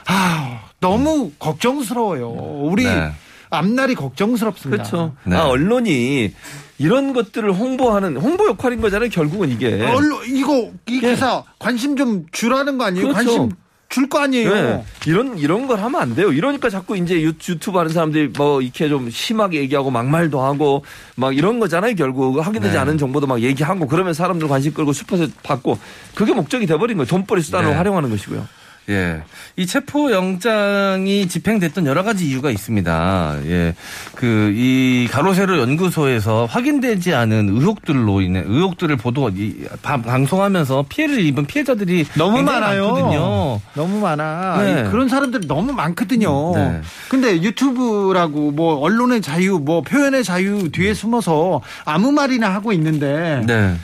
[0.07, 2.27] 아 너무 걱정스러워요.
[2.29, 3.11] 우리 네.
[3.49, 4.83] 앞날이 걱정스럽습니다.
[4.83, 5.15] 그렇죠.
[5.23, 5.35] 네.
[5.35, 6.33] 아 언론이
[6.77, 9.09] 이런 것들을 홍보하는 홍보 역할인 거잖아요.
[9.09, 9.83] 결국은 이게.
[9.85, 13.07] 언론 이거 이 기사 관심 좀 주라는 거 아니에요?
[13.07, 13.13] 네.
[13.13, 13.29] 그렇죠.
[13.37, 13.55] 관심
[13.89, 14.53] 줄 거 아니에요?
[14.53, 14.85] 네.
[15.07, 16.31] 이런 이런 걸 하면 안 돼요.
[16.31, 20.83] 이러니까 자꾸 이제 유, 유튜브 하는 사람들이 뭐 이렇게 좀 심하게 얘기하고 막말도 하고
[21.15, 21.95] 막 이런 거잖아요.
[21.95, 22.79] 결국 확인되지 네.
[22.79, 25.79] 않은 정보도 막 얘기하고 그러면 사람들 관심 끌고 슈퍼챗 받고
[26.13, 27.07] 그게 목적이 돼버린 거예요.
[27.07, 27.77] 돈벌이 수단으로 네.
[27.77, 28.47] 활용하는 것이고요.
[28.89, 29.21] 예.
[29.55, 33.37] 이 체포 영장이 집행됐던 여러 가지 이유가 있습니다.
[33.45, 33.75] 예.
[34.15, 41.45] 그, 이 가로세로 연구소에서 확인되지 않은 의혹들로 인해, 의혹들을 보도, 이, 바- 방송하면서 피해를 입은
[41.45, 42.91] 피해자들이 너무 많아요.
[42.93, 43.61] 많거든요.
[43.75, 44.57] 너무 많아.
[44.63, 44.71] 네.
[44.71, 46.53] 이- 그런 사람들이 너무 많거든요.
[46.55, 46.81] 네.
[47.09, 53.75] 근데 유튜브라고 뭐 언론의 자유, 뭐 표현의 자유 뒤에 숨어서 아무 말이나 하고 있는데 네.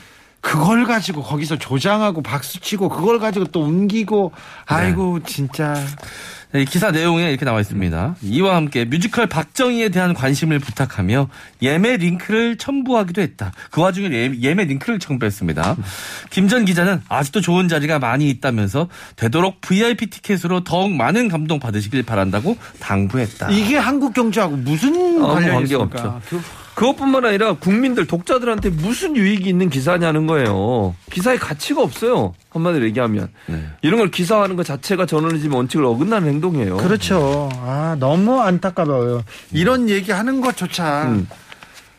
[0.45, 4.31] 그걸 가지고 거기서 조장하고 박수치고 그걸 가지고 또 옮기고
[4.69, 4.75] 네.
[4.75, 5.73] 아이고 진짜
[6.53, 8.15] 이 기사 내용에 이렇게 나와 있습니다.
[8.21, 11.27] 이와 함께 뮤지컬 박정희에 대한 관심을 부탁하며
[11.63, 13.51] 예매 링크를 첨부하기도 했다.
[13.71, 15.75] 그 와중에 예- 예매 링크를 첨부했습니다.
[16.29, 22.03] 김 전 기자는 아직도 좋은 자리가 많이 있다면서 되도록 VIP 티켓으로 더욱 많은 감동 받으시길
[22.03, 23.49] 바란다고 당부했다.
[23.49, 24.93] 이게 한국 경제하고 무슨
[25.23, 26.15] 아무 관련이 있습니까?
[26.23, 26.39] 없죠.
[26.75, 30.93] 그것뿐만 아니라 국민들 독자들한테 무슨 유익이 있는 기사냐는 거예요.
[31.09, 32.33] 기사의 가치가 없어요.
[32.49, 33.63] 한마디로 얘기하면 네.
[33.81, 36.77] 이런 걸 기사화하는 것 자체가 저널리즘 원칙을 어긋나는 행동이에요.
[36.77, 37.49] 그렇죠.
[37.55, 39.23] 아 너무 안타까워요.
[39.51, 41.27] 이런 얘기하는 것조차 음.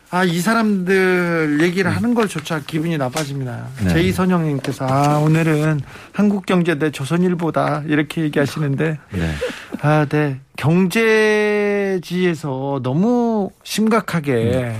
[0.09, 3.67] 아 이 사람들 얘기를 하는 걸조차 기분이 나빠집니다.
[3.83, 3.89] 네.
[3.89, 5.81] 제이선영님께서 아 오늘은
[6.13, 9.33] 한국경제 대 조선일보다 이렇게 얘기하시는데 네.
[9.81, 10.39] 아, 네.
[11.97, 14.75] 경제지에서 너무 심각하게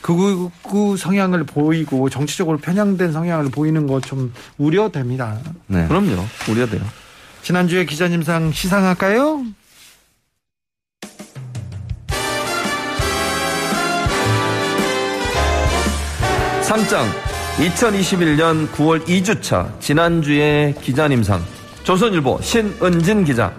[0.00, 5.38] 극우 성향을 보이고 정치적으로 편향된 성향을 보이는 거좀 우려됩니다.
[5.66, 5.86] 네.
[5.86, 6.16] 그럼요.
[6.50, 6.80] 우려돼요.
[7.42, 9.44] 지난주에 기자님상 시상할까요?
[16.72, 17.06] 상장
[17.58, 21.44] 2021년 9월 2주차 지난주에 기자님상
[21.82, 23.52] 조선일보 신은진 기자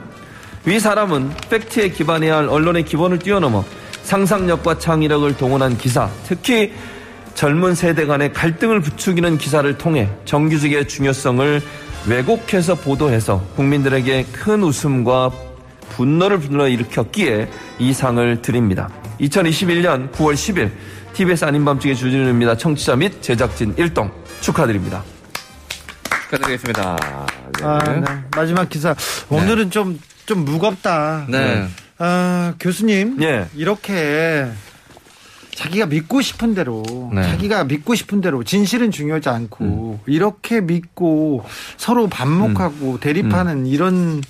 [0.65, 3.63] 위 사람은 팩트에 기반해야 할 언론의 기본을 뛰어넘어
[4.01, 6.73] 상상력과 창의력을 동원한 기사 특히
[7.35, 11.61] 젊은 세대 간의 갈등을 부추기는 기사를 통해 정규직의 중요성을
[12.07, 15.29] 왜곡해서 보도해서 국민들에게 큰 웃음과
[15.91, 17.47] 분노를 불러일으켰기에
[17.77, 18.89] 이 상을 드립니다.
[19.19, 20.71] 2021년 9월 10일
[21.13, 22.57] TBS 아닌 밤중의 주진우입니다.
[22.57, 24.11] 청취자 및 제작진 1동
[24.41, 25.03] 축하드립니다.
[26.25, 26.95] 축하드리겠습니다.
[27.59, 27.65] 네.
[27.65, 28.03] 아, 네.
[28.35, 28.95] 마지막 기사.
[29.29, 31.27] 오늘은 좀, 좀 무겁다.
[31.29, 31.67] 네.
[31.99, 33.21] 아, 교수님.
[33.21, 33.47] 예.
[33.55, 34.47] 이렇게
[35.55, 36.83] 자기가 믿고 싶은 대로,
[37.13, 37.21] 네.
[37.21, 41.45] 자기가 믿고 싶은 대로 진실은 중요하지 않고, 이렇게 믿고
[41.77, 44.21] 서로 반목하고 대립하는 이런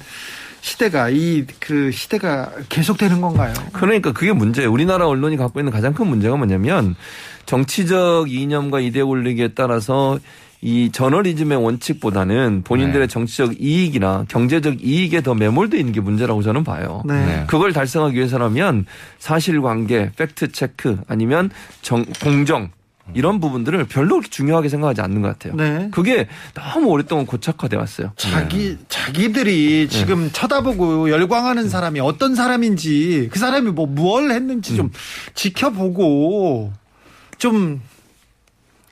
[0.63, 3.53] 시대가, 이 그 시대가 계속되는 건가요?
[3.73, 4.71] 그러니까 그게 문제예요.
[4.71, 6.95] 우리나라 언론이 갖고 있는 가장 큰 문제가 뭐냐면
[7.45, 10.19] 정치적 이념과 이데올로기에 따라서
[10.61, 17.03] 이 저널리즘의 원칙보다는 본인들의 정치적 이익이나 경제적 이익에 더 매몰돼 있는 게 문제라고 저는 봐요.
[17.05, 17.25] 네.
[17.25, 17.43] 네.
[17.47, 18.85] 그걸 달성하기 위해서라면
[19.19, 21.49] 사실관계, 팩트 체크 아니면
[21.81, 22.69] 정, 공정
[23.13, 25.55] 이런 부분들을 별로 그렇게 중요하게 생각하지 않는 것 같아요.
[25.55, 25.89] 네.
[25.91, 28.13] 그게 너무 오랫동안 고착화돼 왔어요.
[28.15, 34.89] 자기 자기들이 지금 쳐다보고 열광하는 사람이 어떤 사람인지 그 사람이 뭐 무얼 했는지 좀
[35.35, 36.71] 지켜보고
[37.37, 37.81] 좀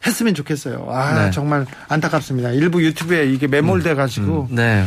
[0.06, 0.88] 했으면 좋겠어요.
[0.90, 1.32] 아 네.
[1.32, 2.52] 정말 안타깝습니다.
[2.52, 4.86] 일부 유튜브에 이게 매몰돼 가지고 네.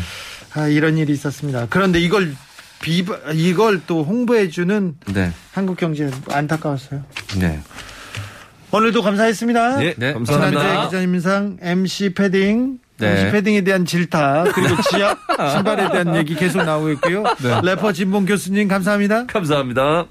[0.52, 1.66] 아 이런 일이 있었습니다.
[1.70, 2.34] 그런데 이걸
[2.82, 5.32] 비 이걸 또 홍보해 주는 네.
[5.52, 7.02] 한국경제 안타까웠어요.
[7.38, 7.60] 네.
[8.74, 9.76] 오늘도 감사했습니다.
[9.76, 10.60] 네, 네, 감사합니다.
[10.60, 13.10] 지난주에 기자님상 MC 패딩, 네.
[13.20, 15.16] MC 패딩에 대한 질타 그리고 지압
[15.54, 17.22] 신발에 대한 얘기 계속 나오고 있고요.
[17.62, 19.26] 래퍼 진봉 교수님 감사합니다.
[19.26, 20.06] 감사합니다.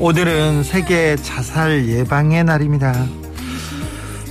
[0.00, 2.94] 오늘은 세계 자살 예방의 날입니다.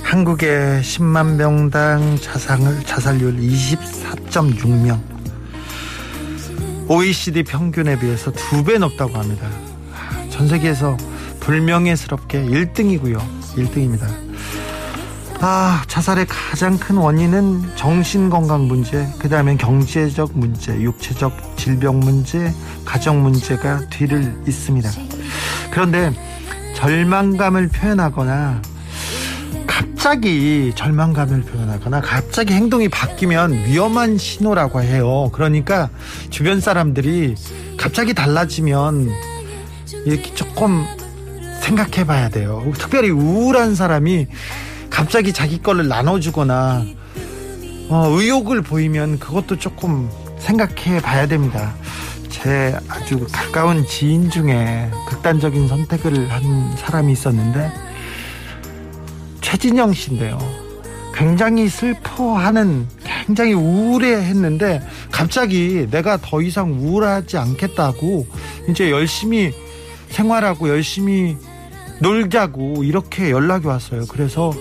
[0.02, 4.98] 한국의 10만 명당 자상을, 자살률 24.6명.
[6.88, 9.46] OECD 평균에 비해서 두 배 높다고 합니다.
[10.30, 10.96] 전 세계에서
[11.40, 13.20] 불명예스럽게 1등이고요.
[13.56, 14.06] 1등입니다.
[15.40, 22.52] 아, 자살의 가장 큰 원인은 정신건강 문제, 그 다음엔 경제적 문제, 육체적 질병 문제,
[22.86, 24.90] 가정 문제가 뒤를 잇습니다.
[25.70, 26.12] 그런데
[26.74, 28.62] 절망감을 표현하거나
[29.66, 35.30] 갑자기 절망감을 표현하거나 갑자기 행동이 바뀌면 위험한 신호라고 해요.
[35.32, 35.90] 그러니까
[36.30, 37.34] 주변 사람들이
[37.76, 39.10] 갑자기 달라지면
[40.04, 40.84] 이렇게 조금
[41.60, 42.72] 생각해 봐야 돼요.
[42.78, 44.28] 특별히 우울한 사람이
[44.88, 46.84] 갑자기 자기 거를 나눠주거나
[47.90, 50.08] 어, 의욕을 보이면 그것도 조금
[50.38, 51.74] 생각해 봐야 됩니다.
[52.42, 57.72] 제 아주 가까운 지인 중에 극단적인 선택을 한 사람이 있었는데
[59.40, 60.38] 최진영 씨인데요.
[61.14, 62.86] 굉장히 슬퍼하는
[63.26, 68.26] 굉장히 우울해했는데 갑자기 내가 더 이상 우울하지 않겠다고
[68.68, 69.52] 이제 열심히
[70.10, 71.36] 생활하고 열심히
[72.00, 74.04] 놀자고 이렇게 연락이 왔어요.
[74.08, 74.52] 그래서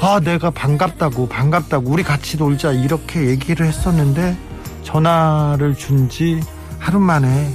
[0.00, 4.36] 아 내가 반갑다고 반갑다고 우리 같이 놀자 이렇게 얘기를 했었는데
[4.82, 6.40] 전화를 준 지
[6.82, 7.48] 하루 만에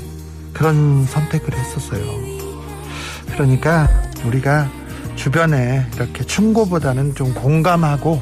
[0.53, 2.01] 그런 선택을 했었어요.
[3.34, 3.89] 그러니까
[4.25, 4.69] 우리가
[5.17, 8.21] 주변에 이렇게 충고보다는 좀 공감하고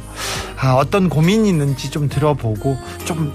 [0.58, 2.76] 아, 어떤 고민이 있는지 좀 들어보고
[3.06, 3.32] 좀,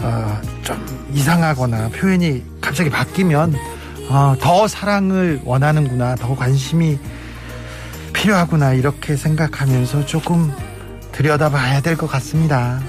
[0.00, 3.54] 어, 좀 이상하거나 표현이 갑자기 바뀌면
[4.10, 6.98] 어, 더 사랑을 원하는구나 더 관심이
[8.12, 10.52] 필요하구나 이렇게 생각하면서 조금
[11.12, 12.80] 들여다봐야 될 것 같습니다.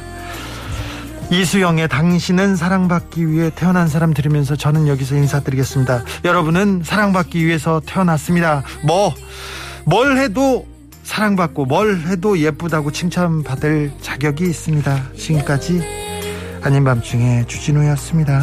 [1.29, 6.03] 이수영의 당신은 사랑받기 위해 태어난 사람 들으면서 저는 여기서 인사드리겠습니다.
[6.23, 8.63] 여러분은 사랑받기 위해서 태어났습니다.
[8.85, 9.13] 뭐,
[9.85, 10.65] 뭘 해도
[11.03, 15.13] 사랑받고 뭘 해도 예쁘다고 칭찬받을 자격이 있습니다.
[15.17, 15.81] 지금까지
[16.61, 18.41] 아닌 밤중에 주진우였습니다.